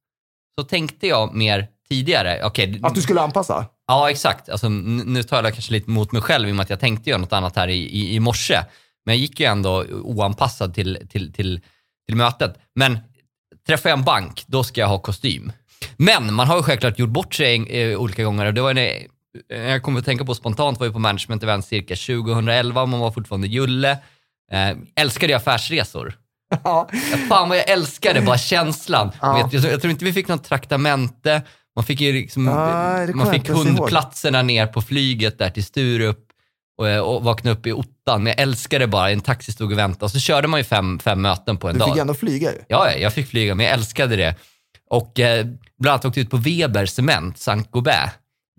Så 0.59 0.64
tänkte 0.64 1.06
jag 1.06 1.35
mer 1.35 1.68
tidigare. 1.88 2.44
Okej, 2.44 2.80
Att 2.82 2.94
du 2.94 3.02
skulle 3.02 3.20
anpassa? 3.20 3.66
Ja, 3.87 4.11
exakt. 4.11 4.49
Alltså, 4.49 4.68
nu 4.68 5.23
tar 5.23 5.42
jag 5.44 5.52
kanske 5.52 5.73
lite 5.73 5.90
mot 5.90 6.12
mig 6.12 6.23
själv 6.23 6.49
i 6.49 6.52
och 6.52 6.56
med 6.56 6.62
att 6.62 6.70
jag 6.70 6.80
tänkte 6.80 7.11
göra 7.11 7.20
något 7.20 7.32
annat 7.32 7.56
här 7.56 7.68
i, 7.68 7.78
i, 7.78 8.14
i 8.14 8.20
morse. 8.20 8.62
Men 9.04 9.14
jag 9.14 9.20
gick 9.20 9.40
ju 9.40 9.47
ändå 9.47 9.85
oanpassad 10.02 10.75
till, 10.75 10.99
till, 11.11 11.32
till, 11.32 11.61
till 12.06 12.16
mötet. 12.16 12.59
Men 12.75 12.99
träffar 13.66 13.90
jag 13.90 13.99
en 13.99 14.04
bank, 14.04 14.44
då 14.47 14.64
ska 14.64 14.80
jag 14.80 14.88
ha 14.88 14.99
kostym. 14.99 15.52
Men 15.97 16.35
man 16.35 16.47
har 16.49 16.56
ju 16.56 16.62
självklart 16.62 16.99
gjort 16.99 17.11
bort 17.11 17.35
sig 17.35 17.82
eh, 17.82 18.00
olika 18.00 18.25
gånger. 18.25 18.47
Och 18.47 18.54
det 18.54 18.61
var 18.61 18.75
en, 18.75 19.06
jag 19.49 19.82
kommer 19.82 19.99
att 19.99 20.04
tänka 20.04 20.25
på 20.25 20.34
spontant, 20.34 20.78
var 20.80 20.87
ju 20.87 20.92
på 20.92 20.99
management 20.99 21.42
event 21.42 21.66
cirka 21.66 21.96
2011, 21.96 22.87
man 22.87 23.00
var 23.00 23.10
fortfarande 23.10 23.46
Julle. 23.46 23.90
Eh, 24.52 24.76
älskade 24.96 25.32
jag 25.32 25.38
affärsresor. 25.38 26.14
Ja. 26.64 26.88
Fan 27.28 27.49
vad 27.49 27.58
jag 27.58 27.68
älskade 27.70 28.20
bara 28.20 28.38
känslan. 28.38 29.10
Ja. 29.20 29.49
Jag, 29.52 29.64
jag 29.64 29.80
tror 29.80 29.90
inte 29.90 30.04
vi 30.04 30.12
fick 30.12 30.28
något 30.28 30.44
traktamente. 30.44 31.42
Man 31.76 31.84
fick 31.84 32.00
ju 32.00 32.12
liksom, 32.12 32.46
kommer 32.46 33.14
man 33.14 33.32
fick 33.32 33.49
hundplatserna 33.49 34.42
ner 34.42 34.66
på 34.66 34.82
flyget 34.82 35.38
där 35.38 35.50
till 35.50 35.64
Sturup 35.64 36.18
och, 36.78 36.88
eh, 36.88 37.00
och 37.00 37.22
vakna 37.25 37.50
upp 37.50 37.66
i 37.66 37.72
ottan. 37.72 38.23
Men 38.23 38.26
jag 38.26 38.40
älskade 38.40 38.86
bara, 38.86 39.10
en 39.10 39.21
taxi 39.21 39.52
stod 39.52 39.73
och 39.73 39.78
väntade 39.78 40.04
och 40.04 40.10
så 40.10 40.19
körde 40.19 40.49
man 40.49 40.60
ju 40.60 40.64
fem, 40.64 40.99
fem 40.99 41.23
möten 41.23 41.56
på 41.56 41.69
en 41.69 41.75
Du 41.75 41.78
dag. 41.78 41.88
fick 41.93 42.00
ändå 42.00 42.14
flyga 42.14 42.52
ju. 42.52 42.58
Ja, 42.69 42.90
ja, 42.90 42.99
jag 42.99 43.12
fick 43.12 43.28
flyga, 43.28 43.54
men 43.54 43.66
jag 43.66 43.75
älskade 43.75 44.16
det. 44.16 44.34
Och 44.90 45.21
eh, 45.21 45.47
bland 45.78 45.93
annat 45.95 46.04
åkte 46.04 46.21
ut 46.21 46.30
på 46.30 46.36
Weber 46.36 46.86
Cement, 46.86 47.38
Saint 47.38 47.71
Gobain. 47.71 48.08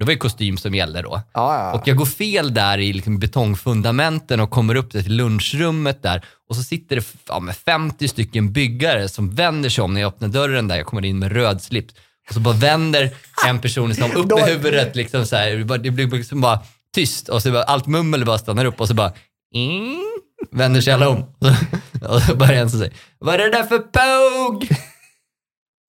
Det 0.01 0.05
var 0.05 0.11
ju 0.11 0.17
kostym 0.17 0.57
som 0.57 0.75
gällde 0.75 1.01
då. 1.01 1.21
Ja, 1.33 1.55
ja. 1.55 1.73
Och 1.73 1.87
jag 1.87 1.97
går 1.97 2.05
fel 2.05 2.53
där 2.53 2.77
i 2.77 2.93
liksom 2.93 3.19
betongfundamenten 3.19 4.39
och 4.39 4.49
kommer 4.49 4.75
upp 4.75 4.91
till 4.91 5.15
lunchrummet 5.15 6.03
där. 6.03 6.25
Och 6.49 6.55
så 6.55 6.63
sitter 6.63 6.95
det 6.95 7.05
ja, 7.27 7.39
med 7.39 7.55
50 7.55 8.07
stycken 8.07 8.51
byggare 8.53 9.09
som 9.09 9.35
vänder 9.35 9.69
sig 9.69 9.83
om 9.83 9.93
när 9.93 10.01
jag 10.01 10.07
öppnar 10.07 10.27
dörren 10.27 10.67
där. 10.67 10.77
Jag 10.77 10.85
kommer 10.85 11.05
in 11.05 11.19
med 11.19 11.31
röd 11.31 11.61
slips. 11.61 11.93
Och 12.27 12.33
så 12.33 12.39
bara 12.39 12.55
vänder 12.55 13.09
en 13.47 13.59
person 13.59 13.89
liksom 13.89 14.11
upp 14.11 14.29
med 14.31 14.43
huvudet. 14.45 14.95
Liksom 14.95 15.25
så 15.25 15.35
här. 15.35 15.77
Det 15.77 15.91
blir 15.91 16.07
liksom 16.07 16.41
bara 16.41 16.59
tyst 16.95 17.29
och 17.29 17.41
så 17.41 17.51
bara, 17.51 17.63
allt 17.63 17.87
mummel 17.87 18.25
bara 18.25 18.37
stannar 18.37 18.65
upp 18.65 18.81
och 18.81 18.87
så 18.87 18.93
bara 18.93 19.13
mm, 19.55 20.03
vänder 20.51 20.81
sig 20.81 20.93
alla 20.93 21.09
om. 21.09 21.35
Och 22.09 22.21
så 22.21 22.35
börjar 22.35 22.61
en 22.61 22.71
så 22.71 22.77
säga, 22.77 22.91
vad 23.19 23.35
är 23.35 23.39
det 23.39 23.49
där 23.49 23.63
för 23.63 23.79
påg? 23.79 24.69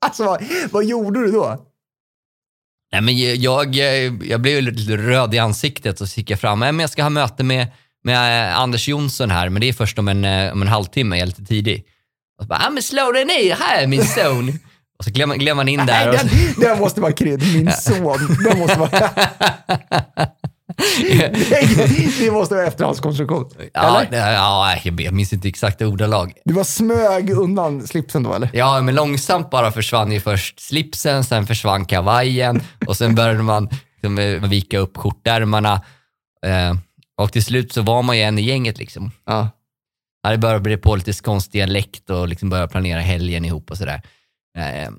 Alltså, 0.07 0.25
vad, 0.25 0.45
vad 0.71 0.85
gjorde 0.85 1.21
du 1.21 1.33
då? 1.33 1.72
Nej, 2.93 3.01
men 3.01 3.41
jag, 3.43 3.75
jag, 4.25 4.41
blev 4.41 4.63
lite 4.63 4.97
röd 4.97 5.35
i 5.35 5.39
ansiktet 5.39 6.01
och 6.01 6.09
så 6.09 6.21
gick 6.21 6.31
jag 6.31 6.41
fram. 6.41 6.61
Nej, 6.61 6.73
men 6.73 6.81
jag 6.81 6.91
ska 6.91 7.03
ha 7.03 7.11
möte 7.11 7.45
med, 7.45 7.67
med 8.05 8.49
eh, 8.51 8.59
Anders 8.59 8.89
Jonsson 8.89 9.31
här, 9.31 9.49
men 9.49 9.61
det 9.61 9.69
är 9.69 9.73
först 9.73 9.99
om 9.99 10.09
en, 10.09 10.25
eh, 10.25 10.53
om 10.53 10.63
en 10.63 10.69
halvtimme, 10.69 11.17
jag 11.17 11.23
är 11.23 11.27
lite 11.27 11.45
tidig. 11.45 11.85
Och 12.39 12.45
så 12.45 12.49
bara, 12.49 12.63
ah, 12.67 12.71
men 12.71 12.83
slå 12.83 13.13
dig 13.13 13.25
ner 13.25 13.57
här 13.61 13.87
min 13.87 14.05
son. 14.05 14.49
och 14.99 15.05
så 15.05 15.11
gled 15.11 15.57
man, 15.57 15.69
in 15.69 15.87
där. 15.87 16.13
Nej, 16.13 16.21
den, 16.57 16.61
den 16.61 16.79
måste 16.79 17.01
vara 17.01 17.13
kred. 17.13 17.43
Min 17.55 17.73
son. 17.73 18.37
Den 18.45 18.59
måste 18.59 18.79
vara... 18.79 18.91
Det 22.19 22.31
måste 22.33 22.55
vara 22.55 22.67
efterhandskonstruktion. 22.67 23.51
ja, 23.73 24.03
Eller? 24.03 24.33
ja, 24.33 24.77
jag 24.85 25.15
minns 25.15 25.33
inte 25.33 25.49
exakta 25.49 25.87
ordalag. 25.87 26.33
Du 26.45 26.55
var 26.55 26.65
smög 26.65 27.31
undan 27.31 27.87
slipsen 27.87 28.23
då, 28.23 28.35
eller? 28.35 28.51
Ja, 28.53 28.81
men 28.81 28.95
långsamt 28.95 29.51
bara 29.51 29.73
försvann 29.73 30.13
ju 30.13 30.21
först 30.21 30.61
slipsen, 30.61 31.25
sen 31.25 31.47
försvann 31.47 31.85
kavajen 31.85 32.63
och 32.87 32.97
sen 32.97 33.15
började 33.15 33.43
man 33.43 33.69
liksom, 33.95 34.19
eh, 34.19 34.49
vika 34.49 34.79
upp 34.79 34.97
skjortärmarna. 34.97 35.73
Eh, 36.47 36.75
och 37.17 37.33
till 37.33 37.45
slut 37.45 37.73
så 37.73 37.83
var 37.83 38.03
man 38.03 38.17
ju 38.17 38.23
en 38.23 38.39
i 38.39 38.43
gänget 38.43 38.79
liksom. 38.79 39.11
Ja. 39.27 39.49
Ja, 40.23 40.31
det 40.31 40.39
började 40.39 40.61
bli 40.61 40.77
på 40.77 40.97
lite 40.97 41.13
skånsk 41.13 41.53
dialekt 41.53 42.11
och 42.11 42.29
liksom 42.29 42.51
började 42.51 42.69
planera 42.69 43.01
helgen 43.01 43.45
ihop 43.45 43.71
och 43.71 43.77
sådär. 43.79 44.03
Eh, 44.59 44.91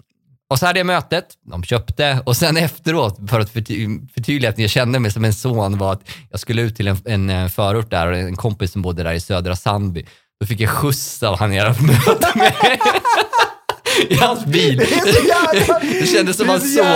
och 0.50 0.60
så 0.60 0.66
hade 0.66 0.80
jag 0.80 0.86
mötet, 0.86 1.26
de 1.52 1.64
köpte 1.64 2.20
och 2.26 2.38
sen 2.38 2.58
efteråt, 2.58 3.20
för 3.30 3.40
att 3.40 3.54
förty- 3.54 4.08
förtydliga 4.14 4.50
att 4.52 4.60
jag 4.60 4.70
kände 4.70 5.00
mig 5.00 5.12
som 5.12 5.26
en 5.26 5.34
son, 5.34 5.78
var 5.78 5.94
att 5.94 6.02
jag 6.32 6.40
skulle 6.40 6.62
ut 6.62 6.76
till 6.76 6.88
en, 6.88 6.98
en 7.06 7.30
eh, 7.30 7.48
förort 7.48 7.90
där 7.92 8.08
och 8.08 8.18
en 8.18 8.36
kompis 8.36 8.72
som 8.72 8.82
bodde 8.82 9.04
där 9.04 9.14
i 9.14 9.20
södra 9.20 9.56
Sandby. 9.56 10.06
Då 10.40 10.46
fick 10.48 10.60
jag 10.60 10.70
skjuts 10.70 11.24
av 11.24 11.40
han 11.40 11.54
jag 11.54 11.66
hade 11.66 11.82
möte 11.82 12.32
med. 12.36 12.54
I 14.10 14.16
hans 14.16 14.46
bil. 14.46 14.78
Det 14.78 14.90
jävla- 15.28 15.80
Det 15.80 16.08
kändes 16.08 16.38
som 16.38 16.50
hans 16.50 16.76
så 16.76 16.84
son. 16.84 16.88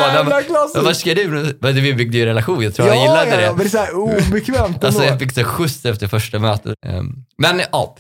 Han 0.75 0.83
bara, 0.83 0.93
ska 0.93 1.13
du? 1.13 1.57
Men 1.62 1.75
Vi 1.75 1.93
byggde 1.93 2.17
ju 2.17 2.21
en 2.23 2.27
relation, 2.27 2.63
jag 2.63 2.75
tror 2.75 2.88
han 2.88 2.95
ja, 2.97 3.01
gillade 3.03 3.29
ja, 3.29 3.38
det. 3.38 3.43
ja, 3.43 3.49
men 3.51 3.57
det 3.60 3.65
är 3.65 3.69
så 3.69 3.77
här 3.77 3.93
obekvämt 3.95 4.83
Alltså 4.83 5.01
ändå. 5.01 5.13
jag 5.13 5.19
fick 5.19 5.31
så 5.33 5.43
skjuts 5.43 5.86
efter 5.86 6.07
första 6.07 6.39
mötet. 6.39 6.73
Ehm, 6.86 7.13
Men 7.38 7.62
ja. 7.71 7.95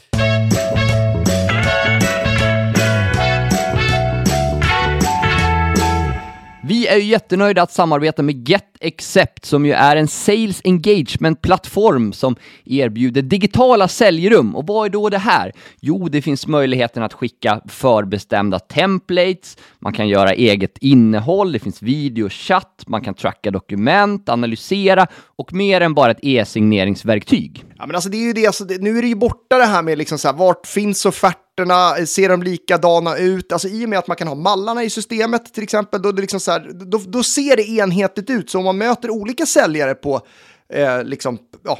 Vi 6.67 6.87
är 6.87 6.95
ju 6.95 7.03
jättenöjda 7.03 7.61
att 7.61 7.71
samarbeta 7.71 8.23
med 8.23 8.35
Accept, 8.81 9.45
som 9.45 9.65
ju 9.65 9.71
är 9.71 9.95
en 9.95 10.07
sales 10.07 10.61
engagement-plattform 10.63 12.13
som 12.13 12.35
erbjuder 12.65 13.21
digitala 13.21 13.87
säljrum. 13.87 14.55
Och 14.55 14.67
vad 14.67 14.85
är 14.85 14.89
då 14.89 15.09
det 15.09 15.17
här? 15.17 15.51
Jo, 15.81 16.09
det 16.09 16.21
finns 16.21 16.47
möjligheten 16.47 17.03
att 17.03 17.13
skicka 17.13 17.61
förbestämda 17.67 18.59
templates, 18.59 19.57
man 19.79 19.93
kan 19.93 20.07
göra 20.07 20.33
eget 20.33 20.77
innehåll, 20.77 21.51
det 21.51 21.59
finns 21.59 21.81
videochatt, 21.81 22.83
man 22.87 23.01
kan 23.01 23.13
tracka 23.13 23.51
dokument, 23.51 24.29
analysera 24.29 25.07
och 25.35 25.53
mer 25.53 25.81
än 25.81 25.93
bara 25.93 26.11
ett 26.11 26.19
e-signeringsverktyg. 26.21 27.65
Ja, 27.77 27.85
men 27.85 27.95
alltså 27.95 28.09
det 28.09 28.17
är 28.17 28.25
ju 28.25 28.33
det, 28.33 28.47
alltså, 28.47 28.65
det, 28.65 28.81
nu 28.81 28.97
är 28.97 29.01
det 29.01 29.07
ju 29.07 29.15
borta 29.15 29.57
det 29.57 29.65
här 29.65 29.81
med 29.81 29.97
liksom 29.97 30.17
så 30.17 30.27
här, 30.27 30.35
vart 30.35 30.67
finns 30.67 31.05
offerterna, 31.05 32.05
ser 32.05 32.29
de 32.29 32.43
likadana 32.43 33.17
ut? 33.17 33.51
Alltså 33.51 33.67
i 33.67 33.85
och 33.85 33.89
med 33.89 33.99
att 33.99 34.07
man 34.07 34.17
kan 34.17 34.27
ha 34.27 34.35
mallarna 34.35 34.83
i 34.83 34.89
systemet 34.89 35.53
till 35.53 35.63
exempel, 35.63 36.01
då, 36.01 36.11
det 36.11 36.21
liksom 36.21 36.39
så 36.39 36.51
här, 36.51 36.71
då, 36.73 37.01
då 37.07 37.23
ser 37.23 37.55
det 37.55 37.69
enhetligt 37.69 38.29
ut. 38.29 38.49
Så 38.49 38.59
om 38.59 38.65
man 38.67 38.77
möter 38.77 39.09
olika 39.09 39.45
säljare 39.45 39.95
på 39.95 40.21
eh, 40.73 41.03
liksom, 41.03 41.39
ja, 41.63 41.79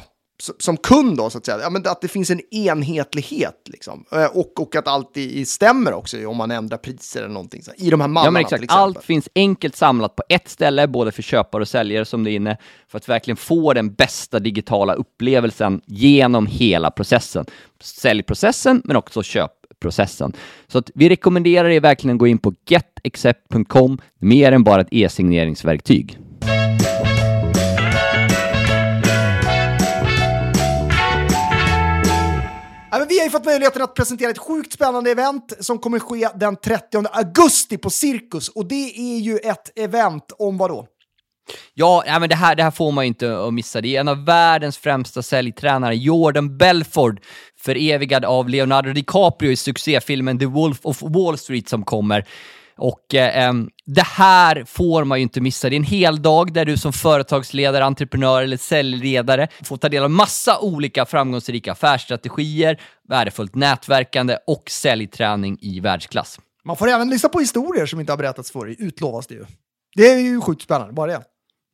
som 0.58 0.76
kund 0.76 1.16
då, 1.16 1.30
så 1.30 1.38
att 1.38 1.46
säga. 1.46 1.58
Ja, 1.62 1.70
men 1.70 1.82
att 1.86 2.00
det 2.00 2.08
finns 2.08 2.30
en 2.30 2.54
enhetlighet 2.54 3.62
liksom. 3.64 4.04
Eh, 4.12 4.24
och, 4.24 4.60
och 4.60 4.76
att 4.76 4.88
allt 4.88 5.16
i, 5.16 5.44
stämmer 5.44 5.92
också 5.92 6.26
om 6.26 6.36
man 6.36 6.50
ändrar 6.50 6.78
priser 6.78 7.20
eller 7.20 7.34
någonting. 7.34 7.62
Så, 7.62 7.70
I 7.76 7.90
de 7.90 8.00
här 8.00 8.08
mallarna 8.08 8.26
Ja, 8.26 8.30
men 8.30 8.40
exakt. 8.42 8.64
Allt 8.68 9.04
finns 9.04 9.28
enkelt 9.34 9.76
samlat 9.76 10.16
på 10.16 10.22
ett 10.28 10.48
ställe, 10.48 10.88
både 10.88 11.12
för 11.12 11.22
köpare 11.22 11.62
och 11.62 11.68
säljare 11.68 12.04
som 12.04 12.24
det 12.24 12.30
är 12.30 12.34
inne, 12.36 12.56
för 12.88 12.98
att 12.98 13.08
verkligen 13.08 13.36
få 13.36 13.72
den 13.72 13.94
bästa 13.94 14.38
digitala 14.38 14.94
upplevelsen 14.94 15.80
genom 15.86 16.46
hela 16.46 16.90
processen. 16.90 17.46
Säljprocessen, 17.80 18.82
men 18.84 18.96
också 18.96 19.22
köpprocessen. 19.22 20.32
Så 20.66 20.78
att 20.78 20.90
vi 20.94 21.08
rekommenderar 21.08 21.68
er 21.68 21.80
verkligen 21.80 22.16
att 22.16 22.20
gå 22.20 22.26
in 22.26 22.38
på 22.38 22.54
getaccept.com, 22.66 24.00
mer 24.18 24.52
än 24.52 24.64
bara 24.64 24.80
ett 24.80 24.88
e-signeringsverktyg. 24.90 26.18
Ja, 32.90 33.06
vi 33.08 33.18
har 33.18 33.24
ju 33.24 33.30
fått 33.30 33.44
möjligheten 33.44 33.82
att 33.82 33.94
presentera 33.94 34.30
ett 34.30 34.38
sjukt 34.38 34.72
spännande 34.72 35.10
event 35.10 35.52
som 35.60 35.78
kommer 35.78 35.98
ske 35.98 36.28
den 36.34 36.56
30 36.56 37.04
augusti 37.12 37.78
på 37.78 37.90
Cirkus. 37.90 38.48
Och 38.48 38.68
det 38.68 38.92
är 38.96 39.18
ju 39.18 39.36
ett 39.36 39.78
event 39.78 40.32
om 40.38 40.58
vad 40.58 40.70
då? 40.70 40.86
Ja, 41.74 42.04
men 42.20 42.28
det 42.28 42.34
här, 42.34 42.54
det 42.54 42.62
här 42.62 42.70
får 42.70 42.92
man 42.92 43.04
ju 43.04 43.08
inte 43.08 43.44
att 43.46 43.54
missa. 43.54 43.80
Det 43.80 43.96
är 43.96 44.00
en 44.00 44.08
av 44.08 44.24
världens 44.24 44.78
främsta 44.78 45.22
säljtränare, 45.22 45.96
Jordan 45.96 46.58
Belford, 46.58 47.20
förevigad 47.58 48.24
av 48.24 48.48
Leonardo 48.48 48.92
DiCaprio 48.92 49.50
i 49.50 49.56
succéfilmen 49.56 50.38
The 50.38 50.46
Wolf 50.46 50.78
of 50.82 51.02
Wall 51.02 51.38
Street 51.38 51.68
som 51.68 51.84
kommer. 51.84 52.24
Och 52.78 53.14
eh, 53.14 53.52
det 53.86 54.06
här 54.06 54.64
får 54.64 55.04
man 55.04 55.18
ju 55.18 55.22
inte 55.22 55.40
missa. 55.40 55.68
Det 55.68 55.74
är 55.74 55.76
en 55.76 55.84
hel 55.84 56.22
dag 56.22 56.52
där 56.52 56.64
du 56.64 56.76
som 56.76 56.92
företagsledare, 56.92 57.84
entreprenör 57.84 58.42
eller 58.42 58.56
säljledare 58.56 59.48
får 59.64 59.76
ta 59.76 59.88
del 59.88 60.02
av 60.02 60.10
massa 60.10 60.58
olika 60.60 61.06
framgångsrika 61.06 61.72
affärsstrategier, 61.72 62.80
värdefullt 63.08 63.54
nätverkande 63.54 64.36
och 64.46 64.70
säljträning 64.70 65.58
i 65.60 65.80
världsklass. 65.80 66.40
Man 66.64 66.76
får 66.76 66.88
även 66.88 67.10
lyssna 67.10 67.28
på 67.28 67.40
historier 67.40 67.86
som 67.86 68.00
inte 68.00 68.12
har 68.12 68.16
berättats 68.16 68.52
för 68.52 68.66
utlovas 68.66 69.26
det 69.26 69.34
ju. 69.34 69.44
Det 69.96 70.10
är 70.10 70.18
ju 70.18 70.40
sjukt 70.40 70.62
spännande, 70.62 70.92
bara 70.92 71.06
det. 71.06 71.22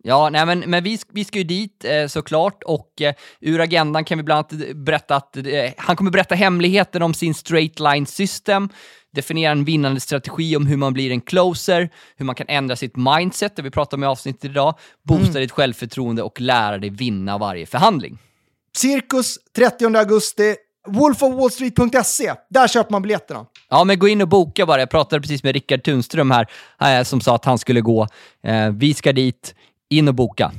Ja, 0.06 0.30
nej, 0.30 0.46
men, 0.46 0.58
men 0.58 0.84
vi, 0.84 0.98
vi 1.12 1.24
ska 1.24 1.38
ju 1.38 1.44
dit 1.44 1.84
eh, 1.84 2.06
såklart 2.06 2.62
och 2.62 3.02
eh, 3.02 3.14
ur 3.40 3.60
agendan 3.60 4.04
kan 4.04 4.18
vi 4.18 4.24
bland 4.24 4.38
annat 4.52 4.76
berätta 4.76 5.16
att 5.16 5.36
eh, 5.36 5.44
han 5.76 5.96
kommer 5.96 6.10
berätta 6.10 6.34
hemligheten 6.34 7.02
om 7.02 7.14
sin 7.14 7.34
straight 7.34 7.80
line 7.80 8.06
system, 8.06 8.68
definiera 9.14 9.52
en 9.52 9.64
vinnande 9.64 10.00
strategi 10.00 10.56
om 10.56 10.66
hur 10.66 10.76
man 10.76 10.92
blir 10.92 11.10
en 11.10 11.20
closer, 11.20 11.90
hur 12.16 12.24
man 12.24 12.34
kan 12.34 12.46
ändra 12.48 12.76
sitt 12.76 12.96
mindset, 12.96 13.56
det 13.56 13.62
vi 13.62 13.70
pratar 13.70 13.96
om 13.96 14.04
i 14.04 14.06
avsnittet 14.06 14.44
idag, 14.44 14.74
boosta 15.02 15.38
ditt 15.38 15.52
självförtroende 15.52 16.22
och 16.22 16.40
lära 16.40 16.78
dig 16.78 16.90
vinna 16.90 17.38
varje 17.38 17.66
förhandling. 17.66 18.18
Cirkus 18.76 19.38
30 19.56 19.96
augusti, 19.96 20.56
wolfofwallstreet.se. 20.88 22.32
Där 22.50 22.68
köper 22.68 22.92
man 22.92 23.02
biljetterna. 23.02 23.46
Ja, 23.70 23.84
men 23.84 23.98
gå 23.98 24.08
in 24.08 24.22
och 24.22 24.28
boka 24.28 24.66
bara. 24.66 24.80
Jag 24.80 24.90
pratade 24.90 25.22
precis 25.22 25.42
med 25.42 25.54
Rickard 25.54 25.82
Tunström 25.82 26.30
här, 26.30 26.46
eh, 26.80 27.04
som 27.04 27.20
sa 27.20 27.34
att 27.34 27.44
han 27.44 27.58
skulle 27.58 27.80
gå. 27.80 28.06
Eh, 28.42 28.70
vi 28.70 28.94
ska 28.94 29.12
dit, 29.12 29.54
in 29.90 30.08
och 30.08 30.14
boka. 30.14 30.52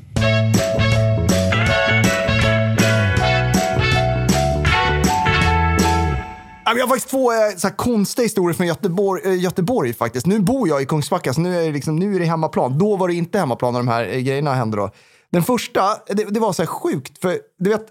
Jag 6.65 6.79
har 6.79 6.87
faktiskt 6.87 7.09
två 7.09 7.31
eh, 7.31 7.37
så 7.57 7.67
här, 7.67 7.75
konstiga 7.75 8.23
historier 8.23 8.53
från 8.53 8.67
Göteborg, 8.67 9.21
eh, 9.25 9.43
Göteborg 9.43 9.93
faktiskt. 9.93 10.25
Nu 10.25 10.39
bor 10.39 10.67
jag 10.67 10.81
i 10.81 10.85
Kungsbacka, 10.85 11.33
så 11.33 11.41
nu 11.41 11.57
är, 11.57 11.65
det 11.65 11.71
liksom, 11.71 11.95
nu 11.95 12.15
är 12.15 12.19
det 12.19 12.25
hemmaplan. 12.25 12.77
Då 12.77 12.97
var 12.97 13.07
det 13.07 13.13
inte 13.13 13.39
hemmaplan 13.39 13.73
när 13.73 13.79
de 13.79 13.87
här 13.87 14.03
eh, 14.03 14.19
grejerna 14.19 14.53
hände. 14.53 14.77
Då. 14.77 14.91
Den 15.31 15.43
första, 15.43 15.81
det, 16.07 16.23
det 16.23 16.39
var 16.39 16.53
så 16.53 16.61
här 16.61 16.67
sjukt, 16.67 17.21
för 17.21 17.39
du 17.59 17.69
vet, 17.69 17.85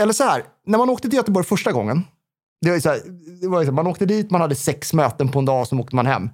eller 0.00 0.12
så 0.12 0.24
här, 0.24 0.44
när 0.66 0.78
man 0.78 0.90
åkte 0.90 1.08
till 1.08 1.16
Göteborg 1.16 1.46
första 1.46 1.72
gången, 1.72 2.04
det 2.60 2.70
var 2.70 2.78
så 2.78 2.88
här, 2.88 3.00
det 3.40 3.48
var 3.48 3.58
så 3.60 3.64
här, 3.64 3.72
man 3.72 3.86
åkte 3.86 4.06
dit, 4.06 4.30
man 4.30 4.40
hade 4.40 4.54
sex 4.54 4.92
möten 4.92 5.28
på 5.28 5.38
en 5.38 5.44
dag, 5.44 5.66
så 5.66 5.78
åkte 5.78 5.96
man 5.96 6.06
hem 6.06 6.30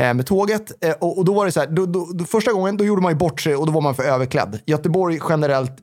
eh, 0.00 0.14
med 0.14 0.26
tåget. 0.26 0.84
Eh, 0.84 0.94
och, 1.00 1.18
och 1.18 1.24
då 1.24 1.34
var 1.34 1.46
det 1.46 1.52
så 1.52 1.60
här, 1.60 1.66
då, 1.66 1.86
då, 1.86 2.08
då, 2.14 2.24
första 2.24 2.52
gången 2.52 2.76
då 2.76 2.84
gjorde 2.84 3.02
man 3.02 3.12
ju 3.12 3.18
bort 3.18 3.40
sig 3.40 3.56
och 3.56 3.66
då 3.66 3.72
var 3.72 3.80
man 3.80 3.94
för 3.94 4.02
överklädd. 4.02 4.60
Göteborg 4.66 5.20
generellt, 5.28 5.76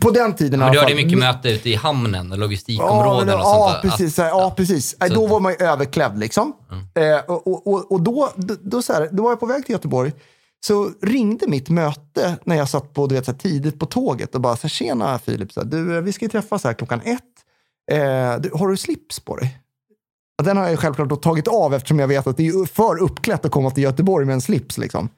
på 0.00 0.10
den 0.10 0.34
tiden 0.34 0.60
i 0.60 0.64
Men 0.64 0.72
du 0.72 0.78
hade 0.78 0.94
mycket 0.94 1.18
möte 1.18 1.50
ute 1.50 1.70
i 1.70 1.74
hamnen 1.74 2.32
och 2.32 2.38
logistikområden 2.38 3.28
Ja, 3.28 3.34
och 3.34 3.40
ja, 3.40 3.68
sånt 3.70 3.82
där. 3.82 3.90
precis. 3.90 4.18
Ja, 4.18 4.28
ja, 4.28 4.52
precis. 4.56 4.96
Nej, 5.00 5.10
Då 5.10 5.26
var 5.26 5.40
man 5.40 5.52
ju 5.52 5.66
överklädd 5.66 6.18
liksom. 6.18 6.52
Mm. 6.70 7.14
Eh, 7.14 7.20
och 7.24 7.66
och, 7.66 7.92
och, 7.92 8.00
då, 8.02 8.30
då, 8.62 8.82
så 8.82 8.92
här, 8.92 9.08
då 9.12 9.22
var 9.22 9.30
jag 9.30 9.40
på 9.40 9.46
väg 9.46 9.66
till 9.66 9.72
Göteborg. 9.72 10.12
Så 10.66 10.90
ringde 11.02 11.46
mitt 11.46 11.68
möte 11.68 12.36
när 12.44 12.56
jag 12.56 12.68
satt 12.68 12.94
på, 12.94 13.06
du 13.06 13.14
vet, 13.14 13.24
så 13.24 13.32
här, 13.32 13.38
tidigt 13.38 13.78
på 13.78 13.86
tåget 13.86 14.34
och 14.34 14.40
bara 14.40 14.56
så 14.56 14.62
här, 14.62 14.68
tjena 14.68 15.18
Filip, 15.18 15.52
så 15.52 15.60
här, 15.60 15.66
du, 15.66 15.96
eh, 15.96 16.02
vi 16.02 16.12
ska 16.12 16.28
träffas 16.28 16.64
här 16.64 16.72
klockan 16.72 17.00
ett. 17.04 17.22
Eh, 17.92 18.40
du, 18.40 18.50
har 18.54 18.68
du 18.68 18.76
slips 18.76 19.20
på 19.20 19.36
dig? 19.36 19.58
Och 20.38 20.44
Den 20.44 20.56
har 20.56 20.68
jag 20.68 20.78
självklart 20.78 21.22
tagit 21.22 21.48
av 21.48 21.74
eftersom 21.74 21.98
jag 21.98 22.08
vet 22.08 22.26
att 22.26 22.36
det 22.36 22.46
är 22.48 22.66
för 22.66 23.02
uppklätt 23.02 23.44
att 23.44 23.50
komma 23.52 23.70
till 23.70 23.82
Göteborg 23.82 24.26
med 24.26 24.32
en 24.34 24.40
slips. 24.40 24.78
Liksom. 24.78 25.08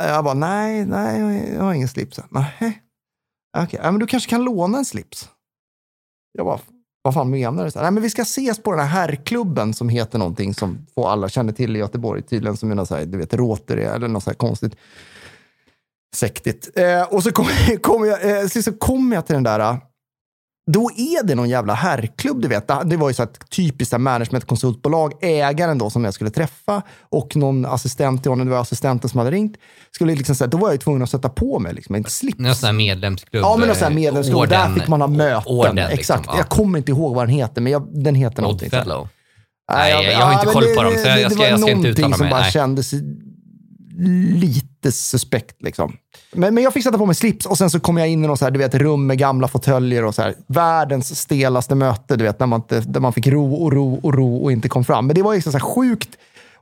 Eh, 0.00 0.06
Jag 0.06 0.24
bara, 0.24 0.34
nej, 0.34 0.86
nej, 0.86 1.52
jag 1.56 1.62
har 1.62 1.72
ingen 1.74 1.88
slips. 1.88 2.20
Nej. 2.30 2.82
Okej, 3.56 3.80
ja, 3.82 3.90
men 3.90 4.00
du 4.00 4.06
kanske 4.06 4.30
kan 4.30 4.44
låna 4.44 4.78
en 4.78 4.84
slips? 4.84 5.28
Jag 6.32 6.46
bara, 6.46 6.58
vad 7.02 7.14
fan 7.14 7.30
menar 7.30 7.64
du? 7.64 7.70
Så 7.70 7.78
här, 7.78 7.84
Nej, 7.84 7.92
men 7.92 8.02
vi 8.02 8.10
ska 8.10 8.22
ses 8.22 8.62
på 8.62 8.70
den 8.70 8.80
här 8.80 8.86
herrklubben 8.86 9.74
som 9.74 9.88
heter 9.88 10.18
någonting 10.18 10.54
som 10.54 10.86
få 10.94 11.06
alla 11.06 11.28
känner 11.28 11.52
till 11.52 11.76
i 11.76 11.78
Göteborg. 11.78 12.22
Tydligen 12.22 12.56
som 12.56 12.78
är 12.78 12.84
så 12.84 12.96
här, 12.96 13.04
du 13.04 13.18
vet, 13.18 13.34
Rotary 13.34 13.82
eller 13.82 14.08
något 14.08 14.22
så 14.22 14.30
här 14.30 14.34
konstigt. 14.34 14.76
Sektigt. 16.14 16.70
Eh, 16.74 17.02
och 17.02 17.22
så 17.22 17.32
kommer 17.32 17.76
kom 17.82 18.04
jag, 18.04 18.30
eh, 18.30 18.46
så 18.46 18.58
liksom 18.58 18.74
kom 18.78 19.12
jag 19.12 19.26
till 19.26 19.34
den 19.34 19.42
där. 19.42 19.80
Då 20.72 20.90
är 20.96 21.24
det 21.26 21.34
någon 21.34 21.48
jävla 21.48 21.74
herrklubb, 21.74 22.42
du 22.42 22.48
vet. 22.48 22.68
Det 22.84 22.96
var 22.96 23.08
ju 23.08 23.14
så 23.14 23.22
ett 23.22 23.50
typiskt 23.50 23.98
managementkonsultbolag. 23.98 25.12
Ägaren 25.20 25.78
då 25.78 25.90
som 25.90 26.04
jag 26.04 26.14
skulle 26.14 26.30
träffa 26.30 26.82
och 27.10 27.36
någon 27.36 27.66
assistent 27.66 28.22
till 28.22 28.30
honom, 28.30 28.46
det 28.46 28.52
var 28.52 28.60
assistenten 28.60 29.10
som 29.10 29.18
hade 29.18 29.30
ringt. 29.30 29.56
Skulle 29.90 30.14
liksom, 30.14 30.36
här, 30.40 30.46
då 30.46 30.56
var 30.58 30.70
jag 30.70 30.80
tvungen 30.80 31.02
att 31.02 31.10
sätta 31.10 31.28
på 31.28 31.58
mig 31.58 31.74
liksom, 31.74 31.94
en 31.94 32.04
slips. 32.04 32.38
Någon 32.38 32.54
sån 32.54 32.66
här 32.66 32.72
medlemsklubb. 32.72 33.42
Ja, 33.44 33.56
men 33.56 33.66
någon 33.68 33.76
sån 33.76 33.84
här 33.84 33.90
eh, 33.90 33.94
medlemsklubb. 33.94 34.48
Där 34.48 34.62
orden- 34.64 34.74
fick 34.74 34.88
man 34.88 35.00
ha 35.00 35.08
möten. 35.08 35.42
orden, 35.52 35.74
liksom, 35.74 35.92
Exakt. 35.98 36.24
ja. 36.26 36.34
Jag 36.36 36.48
kommer 36.48 36.78
inte 36.78 36.90
ihåg 36.90 37.14
vad 37.14 37.26
den 37.28 37.34
heter, 37.34 37.60
men 37.60 37.72
jag, 37.72 37.88
den 38.04 38.14
heter 38.14 38.42
någonting. 38.42 38.70
så 38.70 38.76
här. 38.76 38.82
Oddfellow. 38.82 39.08
Nej, 39.72 39.92
jag- 39.92 40.12
jag 40.12 40.26
har 40.26 40.32
inte 40.32 40.46
koll 40.46 40.62
på 40.62 40.82
det- 40.82 40.88
dem, 40.88 40.92
så 41.02 41.08
jag- 41.08 41.20
jag 41.20 41.30
det 41.30 41.34
ska- 41.34 41.38
var 41.42 41.48
jag 41.50 41.60
ska 41.60 41.70
inte 41.70 41.74
någonting 41.82 41.90
uttala 42.04 42.16
som 42.16 42.24
mig, 42.24 42.30
bara 42.30 42.40
nej. 42.40 42.52
kändes 42.52 42.92
lite 43.98 44.92
suspekt. 44.92 45.62
Liksom. 45.62 45.96
Men, 46.32 46.54
men 46.54 46.64
jag 46.64 46.72
fick 46.72 46.84
sätta 46.84 46.98
på 46.98 47.06
mig 47.06 47.14
slips 47.14 47.46
och 47.46 47.58
sen 47.58 47.70
så 47.70 47.80
kom 47.80 47.96
jag 47.96 48.08
in 48.08 48.24
i 48.24 48.26
något 48.26 48.38
så 48.38 48.44
här, 48.44 48.52
du 48.52 48.58
vet, 48.58 48.74
rum 48.74 49.06
med 49.06 49.18
gamla 49.18 49.48
fåtöljer 49.48 50.04
och 50.04 50.14
så 50.14 50.22
här. 50.22 50.34
Världens 50.46 51.20
stelaste 51.20 51.74
möte, 51.74 52.16
du 52.16 52.24
vet, 52.24 52.40
när 52.40 52.46
man 52.46 52.60
inte, 52.60 52.80
där 52.80 53.00
man 53.00 53.12
fick 53.12 53.26
ro 53.26 53.54
och 53.54 53.72
ro 53.72 54.00
och 54.02 54.14
ro 54.14 54.36
och 54.36 54.52
inte 54.52 54.68
kom 54.68 54.84
fram. 54.84 55.06
Men 55.06 55.14
det 55.14 55.22
var 55.22 55.34
ju 55.34 55.42
så 55.42 55.50
här 55.50 55.60
sjukt 55.60 56.08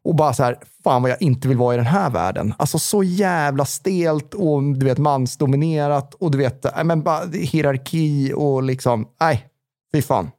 och 0.05 0.15
bara 0.15 0.35
så 0.35 0.43
här, 0.43 0.59
fan 0.85 1.03
vad 1.03 1.11
jag 1.11 1.23
inte 1.23 1.49
vill 1.49 1.57
vara 1.57 1.75
i 1.75 1.77
den 1.77 1.87
här 1.87 2.11
världen. 2.11 2.55
Alltså 2.57 2.79
så 2.79 3.03
jävla 3.03 3.65
stelt 3.65 4.35
och 4.35 4.63
du 4.63 4.87
vet 4.87 4.99
mansdominerat 4.99 6.15
och 6.15 6.31
du 6.31 6.39
vet, 6.39 6.65
äh, 6.65 6.85
men 6.85 7.03
bara 7.03 7.27
hierarki 7.27 8.33
och 8.37 8.63
liksom, 8.63 9.07
nej, 9.21 9.47
fy 9.95 10.03
fan. 10.03 10.31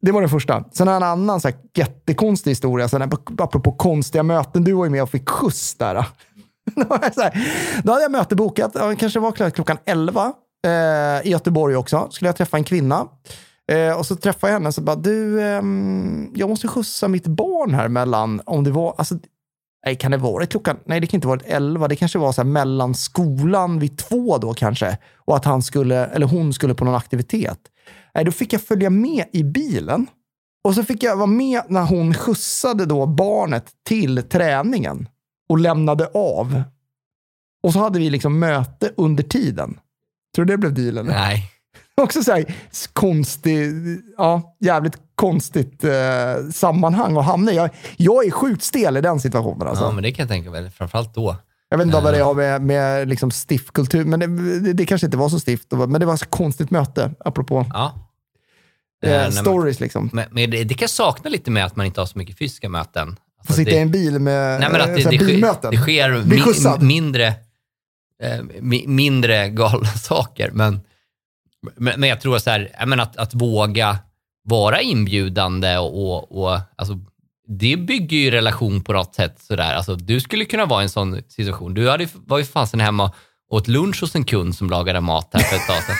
Det 0.00 0.12
var 0.12 0.20
den 0.20 0.30
första. 0.30 0.64
Sen 0.72 0.86
har 0.86 0.94
jag 0.94 1.02
en 1.02 1.08
annan 1.08 1.40
så 1.40 1.48
här, 1.48 1.56
jättekonstig 1.74 2.50
historia. 2.50 2.88
Sen, 2.88 3.02
apropå 3.38 3.72
konstiga 3.72 4.22
möten. 4.22 4.64
Du 4.64 4.72
var 4.72 4.84
ju 4.84 4.90
med 4.90 5.02
och 5.02 5.10
fick 5.10 5.28
skjuts 5.28 5.74
där. 5.74 5.94
Då, 6.74 6.98
så 7.14 7.20
här, 7.20 7.48
då 7.84 7.92
hade 7.92 8.02
jag 8.02 8.10
möte 8.10 8.36
bokat. 8.36 8.70
Ja, 8.74 8.86
det 8.86 8.96
kanske 8.96 9.20
var 9.20 9.32
klart 9.32 9.54
klockan 9.54 9.78
11 9.84 10.32
eh, 10.66 11.26
i 11.26 11.30
Göteborg 11.30 11.76
också. 11.76 12.08
Skulle 12.10 12.28
jag 12.28 12.36
träffa 12.36 12.56
en 12.56 12.64
kvinna. 12.64 13.06
Eh, 13.72 13.98
och 13.98 14.06
så 14.06 14.16
träffade 14.16 14.52
jag 14.52 14.58
henne 14.58 14.68
och 14.68 14.74
så 14.74 14.80
bara, 14.80 14.96
du, 14.96 15.40
eh, 15.40 15.62
jag 16.34 16.48
måste 16.48 16.68
skjutsa 16.68 17.08
mitt 17.08 17.26
barn 17.26 17.74
här 17.74 17.88
mellan, 17.88 18.40
om 18.46 18.64
det 18.64 18.70
var, 18.70 18.94
alltså, 18.98 19.14
nej, 19.86 19.96
kan 19.96 20.10
det 20.10 20.16
vara 20.16 20.46
klockan, 20.46 20.76
nej 20.84 21.00
det 21.00 21.06
kan 21.06 21.18
inte 21.18 21.28
vara 21.28 21.40
11, 21.44 21.88
det 21.88 21.96
kanske 21.96 22.18
var 22.18 22.32
så 22.32 22.42
här 22.42 22.48
mellan 22.48 22.94
skolan 22.94 23.78
vid 23.78 23.98
två 23.98 24.38
då 24.38 24.54
kanske. 24.54 24.98
Och 25.16 25.36
att 25.36 25.44
han 25.44 25.62
skulle, 25.62 26.06
eller 26.06 26.26
hon 26.26 26.52
skulle 26.52 26.74
på 26.74 26.84
någon 26.84 26.94
aktivitet. 26.94 27.58
Nej, 28.16 28.24
då 28.24 28.32
fick 28.32 28.52
jag 28.52 28.62
följa 28.62 28.90
med 28.90 29.24
i 29.32 29.44
bilen. 29.44 30.06
Och 30.64 30.74
så 30.74 30.84
fick 30.84 31.02
jag 31.02 31.16
vara 31.16 31.26
med 31.26 31.62
när 31.68 31.84
hon 31.84 32.14
skjutsade 32.14 32.86
då 32.86 33.06
barnet 33.06 33.66
till 33.86 34.22
träningen 34.22 35.08
och 35.48 35.58
lämnade 35.58 36.10
av. 36.14 36.62
Och 37.62 37.72
så 37.72 37.78
hade 37.78 37.98
vi 37.98 38.10
liksom 38.10 38.38
möte 38.38 38.92
under 38.96 39.22
tiden. 39.22 39.78
Tror 40.34 40.44
du 40.44 40.52
det 40.52 40.58
blev 40.58 40.74
dealen? 40.74 41.06
Nej. 41.06 41.50
Också 42.02 42.22
så 42.22 42.32
här 42.32 42.54
konstig, 42.92 43.72
ja, 44.16 44.56
jävligt 44.60 44.96
konstigt 45.14 45.84
eh, 45.84 46.50
sammanhang 46.52 47.16
att 47.16 47.24
hamna 47.24 47.52
i. 47.52 47.56
Jag, 47.56 47.70
jag 47.96 48.26
är 48.26 48.30
sjukt 48.30 48.62
stel 48.62 48.96
i 48.96 49.00
den 49.00 49.20
situationen. 49.20 49.68
Alltså. 49.68 49.84
Ja, 49.84 49.92
men 49.92 50.02
det 50.02 50.12
kan 50.12 50.22
jag 50.22 50.28
tänka 50.28 50.50
mig. 50.50 50.70
Framförallt 50.70 51.14
då. 51.14 51.36
Jag 51.68 51.78
vet 51.78 51.86
inte 51.86 52.00
vad 52.00 52.14
det 52.14 52.20
har 52.20 52.34
med, 52.34 52.62
med 52.62 53.08
liksom 53.08 53.30
stiftkultur, 53.30 54.04
men 54.04 54.20
det, 54.20 54.26
det, 54.60 54.72
det 54.72 54.86
kanske 54.86 55.06
inte 55.06 55.16
var 55.16 55.28
så 55.28 55.40
stift. 55.40 55.72
Men 55.72 55.92
det 55.92 56.06
var 56.06 56.14
ett 56.14 56.20
så 56.20 56.26
konstigt 56.26 56.70
möte, 56.70 57.14
apropå 57.18 57.66
Ja. 57.72 58.05
Eh, 59.06 59.24
Eh, 59.24 59.30
stories. 59.30 59.80
Liksom. 59.80 60.10
Men, 60.12 60.24
men 60.30 60.50
det, 60.50 60.64
det 60.64 60.74
kan 60.74 60.84
jag 60.84 60.90
sakna 60.90 61.30
lite 61.30 61.50
med 61.50 61.64
att 61.64 61.76
man 61.76 61.86
inte 61.86 62.00
har 62.00 62.06
så 62.06 62.18
mycket 62.18 62.38
fysiska 62.38 62.68
möten. 62.68 63.16
Få 63.16 63.40
Alltså, 63.40 63.54
sitta 63.54 63.70
det, 63.70 63.76
i 63.76 63.80
en 63.80 63.90
bil 63.90 64.18
med 64.18 64.60
nej, 64.60 64.68
men 64.72 64.80
att 64.80 64.88
eh, 64.88 64.94
det, 64.94 65.02
det, 65.10 65.16
sker, 65.16 65.26
bilmöten. 65.26 65.70
det 65.70 65.76
sker 65.76 66.10
mi, 66.10 66.86
mindre 66.86 67.26
eh, 68.22 68.40
mi- 68.60 68.86
mindre 68.88 69.48
galna 69.48 69.86
saker. 70.02 70.50
Men, 70.50 70.80
men, 71.76 72.00
men 72.00 72.08
jag 72.08 72.20
tror 72.20 72.38
så 72.38 72.50
här, 72.50 72.70
jag 72.80 73.00
att, 73.00 73.16
att 73.16 73.34
våga 73.34 73.98
vara 74.44 74.80
inbjudande 74.80 75.76
och, 75.78 76.06
och, 76.12 76.42
och 76.42 76.60
alltså, 76.76 76.98
det 77.48 77.76
bygger 77.76 78.16
ju 78.16 78.30
relation 78.30 78.84
på 78.84 78.92
något 78.92 79.14
sätt. 79.14 79.36
Sådär. 79.40 79.74
Alltså, 79.74 79.94
du 79.94 80.20
skulle 80.20 80.44
kunna 80.44 80.64
vara 80.66 80.82
i 80.82 80.84
en 80.84 80.88
sån 80.88 81.22
situation. 81.28 81.74
Du 81.74 81.90
hade, 81.90 82.08
var 82.14 82.38
ju 82.38 82.44
fasen 82.44 82.80
hemma 82.80 83.04
och 83.04 83.56
åt 83.56 83.68
lunch 83.68 84.00
hos 84.00 84.14
en 84.14 84.24
kund 84.24 84.54
som 84.54 84.70
lagade 84.70 85.00
mat 85.00 85.30
här 85.32 85.40
för 85.42 85.56
ett 85.56 85.66
tag 85.66 85.82
sedan. 85.82 85.96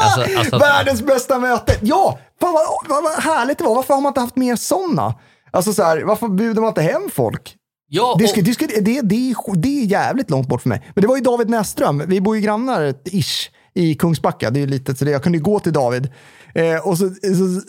Alltså, 0.00 0.20
alltså, 0.38 0.58
Världens 0.58 1.02
bästa 1.02 1.38
möte! 1.38 1.78
Ja! 1.82 2.18
Fan 2.40 2.54
vad, 2.88 3.02
vad, 3.02 3.12
härligt 3.12 3.58
det 3.58 3.64
var. 3.64 3.74
Varför 3.74 3.94
har 3.94 4.00
man 4.00 4.10
inte 4.10 4.20
haft 4.20 4.36
mer 4.36 4.56
sådana? 4.56 5.14
Alltså 5.50 5.72
så 5.72 5.82
här, 5.82 6.02
varför 6.02 6.28
bjuder 6.28 6.60
man 6.60 6.68
inte 6.68 6.82
hem 6.82 7.10
folk? 7.12 7.56
ja, 7.90 8.16
Det, 8.18 8.24
och, 8.24 8.30
ska, 8.30 8.40
det, 8.40 8.54
ska, 8.54 8.66
det, 8.66 8.80
det, 8.80 8.98
är, 8.98 9.56
det 9.56 9.82
är 9.82 9.84
jävligt 9.84 10.30
långt 10.30 10.48
bort 10.48 10.62
för 10.62 10.68
mig. 10.68 10.82
Men 10.94 11.02
det 11.02 11.08
var 11.08 11.16
ju 11.16 11.22
David 11.22 11.50
Näsström. 11.50 12.02
Vi 12.06 12.20
bor 12.20 12.36
ju 12.36 12.42
grannar, 12.42 12.94
ish, 13.04 13.50
i 13.74 13.94
Kungsbacka. 13.94 14.50
Det 14.50 14.58
är 14.58 14.60
ju 14.60 14.66
litet, 14.66 14.98
så 14.98 15.04
det, 15.04 15.10
jag 15.10 15.22
kunde 15.22 15.38
ju 15.38 15.44
gå 15.44 15.60
till 15.60 15.72
David. 15.72 16.08
Eh, 16.54 16.88
och 16.88 16.98
så, 16.98 17.08
så, 17.08 17.60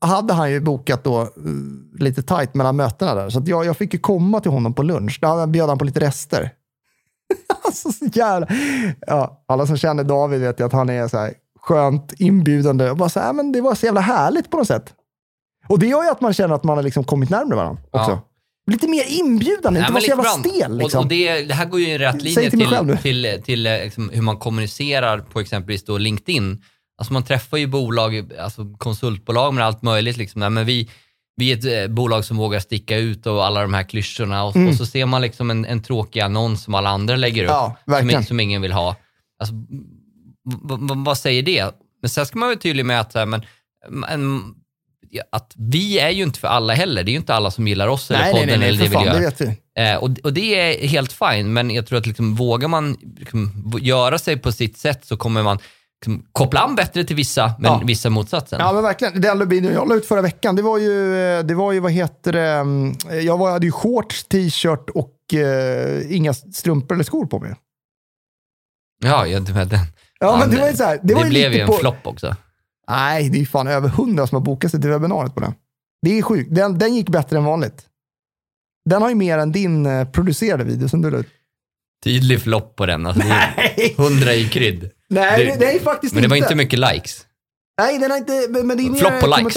så 0.00 0.06
hade 0.06 0.34
han 0.34 0.50
ju 0.50 0.60
bokat 0.60 1.04
då 1.04 1.20
eh, 1.20 1.28
lite 1.98 2.22
tajt 2.22 2.54
mellan 2.54 2.76
mötena 2.76 3.14
där. 3.14 3.30
Så 3.30 3.42
jag, 3.46 3.64
jag 3.64 3.76
fick 3.76 3.94
ju 3.94 4.00
komma 4.00 4.40
till 4.40 4.50
honom 4.50 4.74
på 4.74 4.82
lunch. 4.82 5.18
Där 5.20 5.46
bjöd 5.46 5.68
han 5.68 5.78
på 5.78 5.84
lite 5.84 6.00
rester. 6.00 6.50
alltså 7.64 7.92
så 7.92 8.04
jävla... 8.04 8.48
Ja, 9.06 9.44
alla 9.48 9.66
som 9.66 9.76
känner 9.76 10.04
David 10.04 10.40
vet 10.40 10.60
ju 10.60 10.66
att 10.66 10.72
han 10.72 10.90
är 10.90 11.08
så 11.08 11.18
här 11.18 11.34
skönt 11.64 12.12
inbjudande. 12.18 12.90
Och 12.90 12.96
bara 12.96 13.08
så 13.08 13.20
här, 13.20 13.32
men 13.32 13.52
det 13.52 13.60
var 13.60 13.74
så 13.74 13.86
jävla 13.86 14.00
härligt 14.00 14.50
på 14.50 14.56
något 14.56 14.66
sätt. 14.66 14.94
Och 15.68 15.78
det 15.78 15.86
gör 15.86 16.02
ju 16.02 16.10
att 16.10 16.20
man 16.20 16.34
känner 16.34 16.54
att 16.54 16.64
man 16.64 16.76
har 16.76 16.82
liksom 16.82 17.04
kommit 17.04 17.30
närmare 17.30 17.56
varandra 17.56 17.82
också. 17.90 18.10
Ja. 18.10 18.28
Lite 18.70 18.88
mer 18.88 19.04
inbjudande, 19.08 19.80
Nej, 19.80 19.80
inte 19.80 19.92
vara 19.92 20.02
så 20.02 20.08
jävla 20.08 20.36
lite 20.36 20.50
stel. 20.50 20.78
Liksom. 20.78 20.98
Och, 20.98 21.04
och 21.04 21.08
det, 21.08 21.42
det 21.42 21.54
här 21.54 21.64
går 21.64 21.80
ju 21.80 21.88
i 21.88 21.98
rätt 21.98 22.22
linje 22.22 22.50
till 22.50 22.60
till, 22.60 22.98
till, 23.02 23.42
till, 23.44 23.66
eh, 23.66 23.72
liksom, 23.72 24.10
hur 24.14 24.22
man 24.22 24.36
kommunicerar 24.36 25.18
på 25.18 25.40
exempelvis 25.40 25.84
då 25.84 25.98
LinkedIn. 25.98 26.62
Alltså 26.98 27.12
man 27.12 27.22
träffar 27.22 27.56
ju 27.56 27.66
bolag, 27.66 28.32
alltså 28.40 28.66
konsultbolag 28.78 29.54
med 29.54 29.64
allt 29.64 29.82
möjligt. 29.82 30.16
Liksom. 30.16 30.40
Nej, 30.40 30.50
men 30.50 30.66
vi, 30.66 30.90
vi 31.36 31.52
är 31.52 31.56
ett 31.56 31.88
eh, 31.88 31.94
bolag 31.94 32.24
som 32.24 32.36
vågar 32.36 32.60
sticka 32.60 32.96
ut 32.96 33.26
och 33.26 33.46
alla 33.46 33.62
de 33.62 33.74
här 33.74 33.82
klyschorna 33.82 34.44
och, 34.44 34.56
och 34.68 34.74
så 34.74 34.86
ser 34.86 35.06
man 35.06 35.22
liksom 35.22 35.50
en, 35.50 35.64
en 35.64 35.82
tråkig 35.82 36.20
annons 36.20 36.64
som 36.64 36.74
alla 36.74 36.90
andra 36.90 37.16
lägger 37.16 37.44
upp, 37.44 37.50
Mm. 37.86 38.08
Ja, 38.08 38.14
som, 38.16 38.24
som 38.24 38.40
ingen 38.40 38.62
vill 38.62 38.72
ha. 38.72 38.96
Alltså, 39.38 39.54
vad 41.04 41.18
säger 41.18 41.42
det? 41.42 41.74
Men 42.02 42.08
sen 42.08 42.26
ska 42.26 42.38
man 42.38 42.48
vara 42.48 42.58
tydlig 42.58 42.86
med 42.86 43.00
att, 43.00 43.14
men, 43.14 43.44
men, 43.88 44.42
att 45.32 45.52
vi 45.56 45.98
är 45.98 46.10
ju 46.10 46.22
inte 46.22 46.38
för 46.38 46.48
alla 46.48 46.74
heller. 46.74 47.04
Det 47.04 47.10
är 47.10 47.12
ju 47.12 47.18
inte 47.18 47.34
alla 47.34 47.50
som 47.50 47.68
gillar 47.68 47.88
oss 47.88 48.10
eller 48.10 48.20
nej, 48.20 48.32
nej, 48.32 48.42
podden 48.42 48.60
nej, 48.60 48.68
eller 48.68 48.78
nej, 48.78 48.88
det 48.88 48.92
för 48.92 49.00
vi 49.00 49.04
fan, 49.04 49.04
gör. 49.04 49.14
det 49.14 49.20
vet 49.20 49.40
vi. 49.40 49.82
Eh, 49.82 49.96
och, 49.96 50.10
och 50.24 50.32
det 50.32 50.60
är 50.60 50.88
helt 50.88 51.12
fine, 51.12 51.52
men 51.52 51.70
jag 51.70 51.86
tror 51.86 51.98
att 51.98 52.06
liksom, 52.06 52.34
vågar 52.34 52.68
man 52.68 52.96
liksom, 53.18 53.72
göra 53.80 54.18
sig 54.18 54.36
på 54.36 54.52
sitt 54.52 54.78
sätt 54.78 55.04
så 55.04 55.16
kommer 55.16 55.42
man 55.42 55.58
liksom, 56.00 56.26
koppla 56.32 56.60
an 56.60 56.74
bättre 56.74 57.04
till 57.04 57.16
vissa, 57.16 57.52
men 57.58 57.72
Ja. 57.72 57.82
vissa 57.84 58.10
motsatsen. 58.10 58.60
Ja, 58.60 58.72
men 58.72 58.82
verkligen. 58.82 59.20
Den 59.20 59.38
Lubin 59.38 59.64
jag 59.64 59.88
la 59.88 59.94
ut 59.94 60.06
förra 60.06 60.22
veckan, 60.22 60.56
det 60.56 60.62
var 60.62 60.78
ju, 60.78 61.16
eh, 61.16 61.44
det 61.44 61.54
var 61.54 61.72
ju 61.72 61.80
vad 61.80 61.92
heter 61.92 62.32
det, 62.32 62.50
mm, 62.50 62.94
jag 63.22 63.38
var, 63.38 63.50
hade 63.50 63.66
ju 63.66 63.72
shorts, 63.72 64.24
t-shirt 64.24 64.90
och 64.94 65.34
eh, 65.34 66.16
inga 66.16 66.34
strumpor 66.34 66.94
eller 66.94 67.04
skor 67.04 67.26
på 67.26 67.38
mig. 67.38 67.54
Ja, 69.04 69.26
ja, 69.26 69.40
det, 69.40 69.52
men 69.52 69.68
den, 69.68 69.80
Ja, 70.24 70.36
men 70.38 70.50
det 70.50 70.56
var 70.60 70.68
ju 70.70 70.76
så 70.76 70.84
här, 70.84 71.00
det, 71.02 71.14
det, 71.14 71.20
ju 71.22 71.28
blev 71.28 71.52
ju 71.52 71.60
en 71.60 71.66
på, 71.66 71.72
flopp 71.72 72.06
också. 72.06 72.36
Nej, 72.88 73.28
det 73.28 73.36
är 73.36 73.40
ju 73.40 73.46
fan 73.46 73.66
över 73.66 73.88
hundra 73.88 74.26
som 74.26 74.36
har 74.36 74.40
bokat 74.44 74.70
sig 74.70 74.80
till 74.80 74.90
webbinariet 74.90 75.34
på 75.34 75.40
den. 75.40 75.54
Det 76.02 76.18
är 76.18 76.22
sjukt. 76.22 76.54
Den, 76.54 76.78
den 76.78 76.94
gick 76.94 77.08
bättre 77.08 77.36
än 77.36 77.44
vanligt. 77.44 77.86
Den 78.90 79.02
har 79.02 79.08
ju 79.08 79.14
mer 79.14 79.38
än 79.38 79.52
din 79.52 79.86
eh, 79.86 80.08
producerade 80.08 80.64
video 80.64 80.88
som 80.88 81.02
du 81.02 81.10
la 81.10 81.18
ut. 81.18 81.28
Tydlig 82.04 82.40
flopp 82.42 82.76
på 82.76 82.86
den. 82.86 83.06
Alltså, 83.06 83.22
Nej, 83.28 83.94
100 83.98 84.34
i 84.34 84.48
krydd. 84.48 84.90
nej 85.08 85.56
Det- 85.58 85.74
är 85.74 85.80
faktiskt 85.80 86.14
Men 86.14 86.22
det 86.22 86.28
var 86.28 86.36
inte. 86.36 86.46
inte 86.46 86.54
mycket 86.56 86.78
likes. 86.78 87.26
Nej, 87.80 87.98
den 87.98 88.10
har 88.10 88.18
inte, 88.18 88.46
men 88.64 88.76
det 88.76 88.82
är 88.82 88.94
Flopp 88.94 89.20
på 89.20 89.26
likes. 89.26 89.56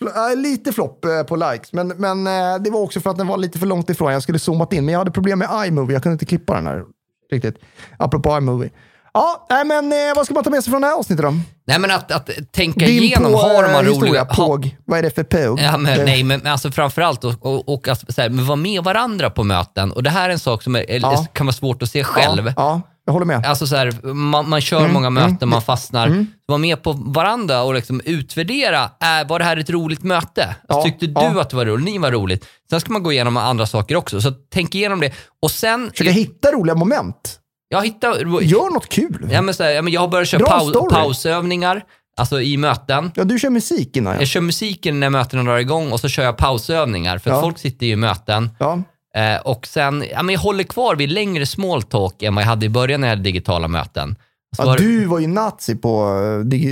Fl- 0.00 0.36
lite 0.36 0.72
flopp 0.72 1.04
eh, 1.04 1.22
på 1.22 1.36
likes, 1.36 1.72
men, 1.72 1.88
men 1.88 2.26
eh, 2.26 2.58
det 2.62 2.70
var 2.70 2.80
också 2.80 3.00
för 3.00 3.10
att 3.10 3.18
den 3.18 3.26
var 3.26 3.36
lite 3.36 3.58
för 3.58 3.66
långt 3.66 3.90
ifrån. 3.90 4.12
Jag 4.12 4.22
skulle 4.22 4.38
zoomat 4.38 4.72
in, 4.72 4.84
men 4.84 4.92
jag 4.92 4.98
hade 4.98 5.10
problem 5.10 5.38
med 5.38 5.66
iMovie. 5.66 5.94
Jag 5.94 6.02
kunde 6.02 6.12
inte 6.14 6.26
klippa 6.26 6.54
den 6.54 6.66
här 6.66 6.84
riktigt. 7.30 7.56
Apropå 7.98 8.36
iMovie. 8.38 8.70
Ja, 9.14 9.46
nej, 9.50 9.64
men 9.64 9.92
eh, 9.92 9.98
vad 10.16 10.24
ska 10.24 10.34
man 10.34 10.44
ta 10.44 10.50
med 10.50 10.64
sig 10.64 10.70
från 10.70 10.80
det 10.80 10.86
här 10.88 10.94
avsnittet 10.98 11.24
då? 11.24 11.34
Nej, 11.66 11.78
men 11.78 11.90
att, 11.90 12.12
att 12.12 12.30
tänka 12.52 12.86
Din 12.86 13.02
igenom, 13.02 13.32
på, 13.32 13.38
har 13.38 13.64
eh, 13.64 13.72
man 13.72 13.86
historia, 13.86 14.10
roliga... 14.10 14.24
ha- 14.24 14.34
påg. 14.46 14.76
Vad 14.84 14.98
är 14.98 15.02
det 15.02 15.10
för 15.10 15.22
påg? 15.24 15.60
Ja, 15.60 15.76
men, 15.76 15.98
Det- 15.98 16.04
nej, 16.04 16.24
men 16.24 16.46
alltså 16.46 16.70
framförallt 16.72 17.24
och, 17.24 17.46
och, 17.46 17.68
och 17.68 17.88
att 17.88 18.14
så 18.14 18.22
här, 18.22 18.28
men 18.28 18.46
vara 18.46 18.56
med 18.56 18.84
varandra 18.84 19.30
på 19.30 19.44
möten. 19.44 19.92
Och 19.92 20.02
det 20.02 20.10
här 20.10 20.28
är 20.28 20.32
en 20.32 20.38
sak 20.38 20.62
som 20.62 20.76
är, 20.76 20.84
Ja. 20.88 21.26
kan 21.32 21.46
vara 21.46 21.54
svårt 21.54 21.82
att 21.82 21.90
se 21.90 22.04
själv. 22.04 22.46
Ja, 22.46 22.52
ja, 22.56 22.80
jag 23.04 23.12
håller 23.12 23.26
med. 23.26 23.46
Alltså 23.46 23.66
så 23.66 23.76
här, 23.76 24.12
man, 24.14 24.48
man 24.48 24.60
kör 24.60 24.80
Mm, 24.80 24.92
många 24.92 25.10
möten, 25.10 25.48
man 25.48 25.62
fastnar. 25.62 26.26
Var 26.46 26.58
med 26.58 26.82
på 26.82 26.92
varandra 26.92 27.62
och 27.62 27.74
liksom 27.74 28.00
utvärdera. 28.04 28.82
Äh, 28.84 29.28
var 29.28 29.38
det 29.38 29.44
här 29.44 29.56
ett 29.56 29.70
roligt 29.70 30.02
möte? 30.02 30.44
Alltså, 30.44 30.56
Ja, 30.78 30.82
tyckte 30.82 31.06
du 31.06 31.12
ja. 31.14 31.40
att 31.40 31.50
det 31.50 31.56
var 31.56 31.66
roligt? 31.66 31.84
Ni 31.84 31.98
var 31.98 32.10
roligt. 32.10 32.46
Sen 32.70 32.80
ska 32.80 32.92
man 32.92 33.02
gå 33.02 33.12
igenom 33.12 33.36
andra 33.36 33.66
saker 33.66 33.96
också. 33.96 34.20
Så 34.20 34.32
tänk 34.52 34.74
igenom 34.74 35.00
det. 35.00 35.12
Och 35.42 35.50
sen, 35.50 35.90
Försöka 35.90 36.10
hitta 36.10 36.52
roliga 36.52 36.74
moment. 36.74 37.38
Jag 37.72 37.84
hittar... 37.84 38.40
Gör 38.42 38.74
något 38.74 38.88
kul. 38.88 39.28
Ja, 39.32 39.42
men 39.42 39.54
så 39.54 39.62
här, 39.62 39.70
ja, 39.70 39.82
men 39.82 39.92
jag 39.92 40.00
har 40.00 40.08
börjat 40.08 40.28
köra 40.28 40.46
pau, 40.46 40.68
story. 40.70 40.94
pausövningar, 40.94 41.82
alltså 42.16 42.40
i 42.40 42.56
möten. 42.56 43.10
Ja, 43.14 43.24
du 43.24 43.38
kör 43.38 43.50
musik 43.50 43.96
innan. 43.96 44.12
Ja. 44.14 44.18
Jag 44.20 44.28
kör 44.28 44.40
musiken 44.40 45.00
när 45.00 45.10
mötena 45.10 45.42
drar 45.42 45.58
igång 45.58 45.92
och 45.92 46.00
så 46.00 46.08
kör 46.08 46.22
jag 46.24 46.36
pausövningar. 46.36 47.18
För 47.18 47.30
att 47.30 47.36
Ja. 47.36 47.40
folk 47.42 47.58
sitter 47.58 47.86
ju 47.86 47.92
i 47.92 47.96
möten. 47.96 48.50
Ja. 48.58 48.82
Eh, 49.16 49.40
och 49.40 49.66
sen, 49.66 50.04
ja, 50.12 50.22
men 50.22 50.32
jag 50.32 50.40
håller 50.40 50.64
kvar 50.64 50.96
vid 50.96 51.10
längre 51.12 51.46
small 51.46 51.82
talk 51.82 52.22
än 52.22 52.34
vad 52.34 52.42
jag 52.44 52.48
hade 52.48 52.66
i 52.66 52.68
början 52.68 53.00
när 53.00 53.08
jag 53.08 53.12
hade 53.16 53.22
digitala 53.22 53.68
möten. 53.68 54.16
Så 54.56 54.62
Ja, 54.62 54.66
var 54.66 54.76
du 54.78 55.04
var 55.04 55.18
ju 55.18 55.26
nazi 55.26 55.74
på, 55.76 56.18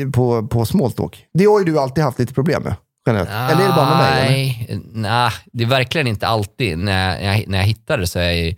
eh, 0.03 0.11
på, 0.11 0.47
på 0.47 0.65
smalltalk. 0.67 1.25
Det 1.35 1.45
har 1.45 1.59
ju 1.59 1.65
du 1.65 1.79
alltid 1.79 2.05
haft 2.05 2.19
lite 2.19 2.35
problem 2.35 2.63
med. 2.63 2.75
Generellt. 3.07 3.31
Eller 3.31 3.65
är 3.65 3.69
det 3.69 3.75
bara 3.77 3.89
med 3.89 3.99
mig? 3.99 4.67
Eller? 4.69 4.77
Nej, 4.77 4.91
nej, 4.95 5.31
det 5.53 5.65
är 5.65 5.69
verkligen 5.69 6.07
inte 6.07 6.27
alltid. 6.27 6.79
När 6.79 7.23
jag, 7.23 7.45
när 7.49 7.59
jag 7.59 7.65
hittar 7.65 7.99
det 7.99 8.07
så 8.07 8.19
är 8.19 8.23
jag, 8.25 8.37
ju- 8.37 8.55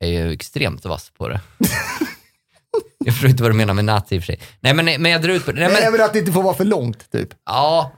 är 0.00 0.08
ju 0.08 0.32
extremt 0.32 0.84
vass 0.84 1.10
på 1.18 1.28
det. 1.28 1.40
jag 3.04 3.14
förstår 3.14 3.30
inte 3.30 3.42
vad 3.42 3.52
du 3.52 3.56
menar 3.56 3.74
med 3.74 3.84
nazi 3.84 4.14
i 4.14 4.18
och 4.18 4.22
för 4.22 4.26
sig. 4.26 4.40
Nej, 4.60 4.74
men, 4.74 4.84
men 5.02 5.12
jag 5.12 5.22
drar 5.22 5.30
ut 5.30 5.44
på 5.44 5.52
det. 5.52 5.60
Nej, 5.60 5.68
Nej, 5.72 5.82
men, 5.82 5.92
men 5.92 6.00
att 6.06 6.12
det 6.12 6.18
inte 6.18 6.32
får 6.32 6.42
vara 6.42 6.54
för 6.54 6.64
långt, 6.64 7.10
typ. 7.12 7.28
ja, 7.46 7.92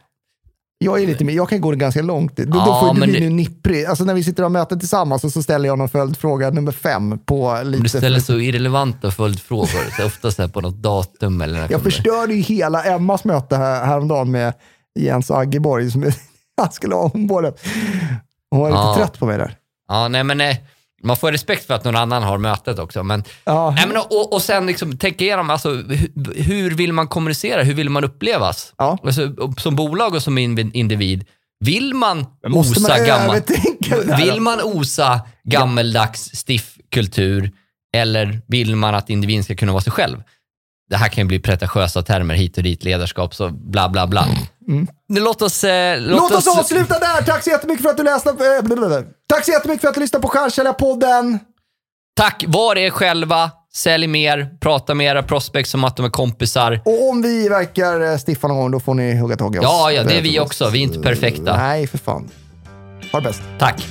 Jag 0.78 1.02
är 1.02 1.06
lite 1.06 1.24
mer, 1.24 1.32
jag 1.34 1.48
kan 1.48 1.60
gå 1.60 1.70
ganska 1.70 2.02
långt. 2.02 2.36
Då, 2.36 2.44
då 2.44 2.58
Ja, 2.58 2.80
får 2.80 2.94
du 2.94 3.00
men 3.00 3.10
bli 3.10 3.18
det- 3.20 3.24
nu 3.28 3.30
nipprig. 3.34 3.84
Alltså 3.84 4.04
när 4.04 4.14
vi 4.14 4.24
sitter 4.24 4.42
och 4.42 4.44
har 4.44 4.50
möten 4.50 4.78
tillsammans 4.80 5.24
och 5.24 5.32
så 5.32 5.42
ställer 5.42 5.68
jag 5.68 5.78
någon 5.78 5.88
följdfråga 5.88 6.50
nummer 6.50 6.72
fem 6.72 7.18
på 7.18 7.60
lite... 7.64 7.82
du 7.82 7.88
ställer 7.88 8.20
så 8.20 8.38
irrelevanta 8.38 9.10
följdfrågor. 9.10 9.96
Så 9.96 10.06
ofta 10.06 10.30
så 10.30 10.48
på 10.48 10.60
något 10.60 10.74
datum 10.76 11.40
eller 11.40 11.66
Jag 11.70 11.82
förstörde 11.82 12.34
ju 12.34 12.40
hela 12.40 12.84
Emmas 12.84 13.24
möte 13.24 13.56
här, 13.56 13.86
häromdagen 13.86 14.30
med 14.30 14.52
Jens 14.98 15.30
Aggeborg. 15.30 15.90
Som 15.90 16.02
han 16.56 16.72
skulle 16.72 16.94
ha 16.94 17.02
ombordet. 17.14 17.60
Hon 18.50 18.60
var 18.60 18.68
lite 18.68 18.78
Ja. 18.80 18.94
trött 18.96 19.18
på 19.18 19.26
mig 19.26 19.38
där. 19.38 19.56
Ja, 19.88 20.08
nej 20.08 20.24
men 20.24 20.40
eh, 20.40 20.56
man 21.02 21.16
får 21.16 21.32
respekt 21.32 21.66
för 21.66 21.74
att 21.74 21.84
någon 21.84 21.96
annan 21.96 22.22
har 22.22 22.38
mötet 22.38 22.78
också. 22.78 23.02
Men, 23.02 23.24
Ja. 23.44 23.70
nej, 23.76 23.84
men, 23.88 23.96
och, 23.96 24.32
och 24.32 24.42
sen 24.42 24.66
liksom, 24.66 24.98
tänka 24.98 25.24
igenom, 25.24 25.50
alltså, 25.50 25.70
hur, 25.74 26.42
hur 26.42 26.70
vill 26.70 26.92
man 26.92 27.08
kommunicera? 27.08 27.62
Hur 27.62 27.74
vill 27.74 27.90
man 27.90 28.04
upplevas? 28.04 28.72
Ja. 28.78 28.98
Alltså, 29.04 29.32
som 29.58 29.76
bolag 29.76 30.14
och 30.14 30.22
som 30.22 30.38
in- 30.38 30.70
individ, 30.74 31.24
vill 31.64 31.94
man 31.94 32.26
Måste 32.46 32.80
man 32.80 32.90
osa 32.90 33.04
gammal... 33.06 33.40
Vill 34.18 34.40
man 34.40 34.60
osa 34.62 35.20
gammeldags 35.44 36.20
stiff 36.24 36.74
kultur 36.92 37.50
eller 37.94 38.40
vill 38.46 38.76
man 38.76 38.94
att 38.94 39.10
individen 39.10 39.44
ska 39.44 39.54
kunna 39.56 39.72
vara 39.72 39.82
sig 39.82 39.92
själv? 39.92 40.22
Det 40.90 40.96
här 40.96 41.08
kan 41.08 41.24
ju 41.24 41.28
bli 41.28 41.38
pretentiösa 41.38 42.02
termer 42.02 42.34
hit 42.34 42.56
och 42.56 42.62
dit, 42.62 42.84
ledarskap, 42.84 43.34
så 43.34 43.48
bla 43.50 43.88
bla 43.88 44.06
bla. 44.06 44.26
Nu, 45.08 45.20
låt 45.20 45.42
oss... 45.42 45.64
Eh, 45.64 45.98
Mm. 45.98 46.10
Låt 46.10 46.30
oss 46.32 46.46
avsluta 46.58 46.98
där. 46.98 47.22
Tack 47.22 47.44
så 47.44 47.50
jättemycket 47.50 47.82
för 47.82 47.90
att 47.90 47.96
du 47.96 48.02
läste. 48.02 48.30
eh, 48.30 48.64
blablabla. 48.64 49.02
Tack 49.28 49.44
så 49.44 49.50
jättemycket 49.50 49.80
för 49.80 49.88
att 49.88 49.94
du 49.94 50.00
lyssnade 50.00 50.22
på 50.22 50.28
Stjärnsäljarpodden. 50.28 51.38
Tack, 52.16 52.44
var 52.48 52.78
er 52.78 52.90
själva, 52.90 53.50
sälj 53.74 54.06
mer, 54.06 54.48
prata 54.60 54.94
med 54.94 55.06
era 55.06 55.22
prospects 55.22 55.70
som 55.70 55.84
att 55.84 55.96
de 55.96 56.06
är 56.06 56.10
kompisar. 56.10 56.80
Och 56.84 57.08
om 57.10 57.22
vi 57.22 57.48
verkar 57.48 58.00
eh, 58.12 58.18
stiffa 58.18 58.48
någon 58.48 58.56
gång, 58.56 58.70
då 58.70 58.80
får 58.80 58.94
ni 58.94 59.16
hugga 59.18 59.36
tag 59.36 59.56
i 59.56 59.58
oss. 59.58 59.62
Ja, 59.64 59.92
ja, 59.92 60.02
det 60.04 60.18
är 60.18 60.22
vi 60.22 60.40
också. 60.40 60.68
Vi 60.70 60.78
är 60.78 60.82
inte 60.82 60.98
perfekta. 61.00 61.56
Nej, 61.56 61.86
för 61.86 61.98
fan. 61.98 62.30
Ha 63.12 63.20
det 63.20 63.24
bäst. 63.28 63.42
Tack. 63.58 63.86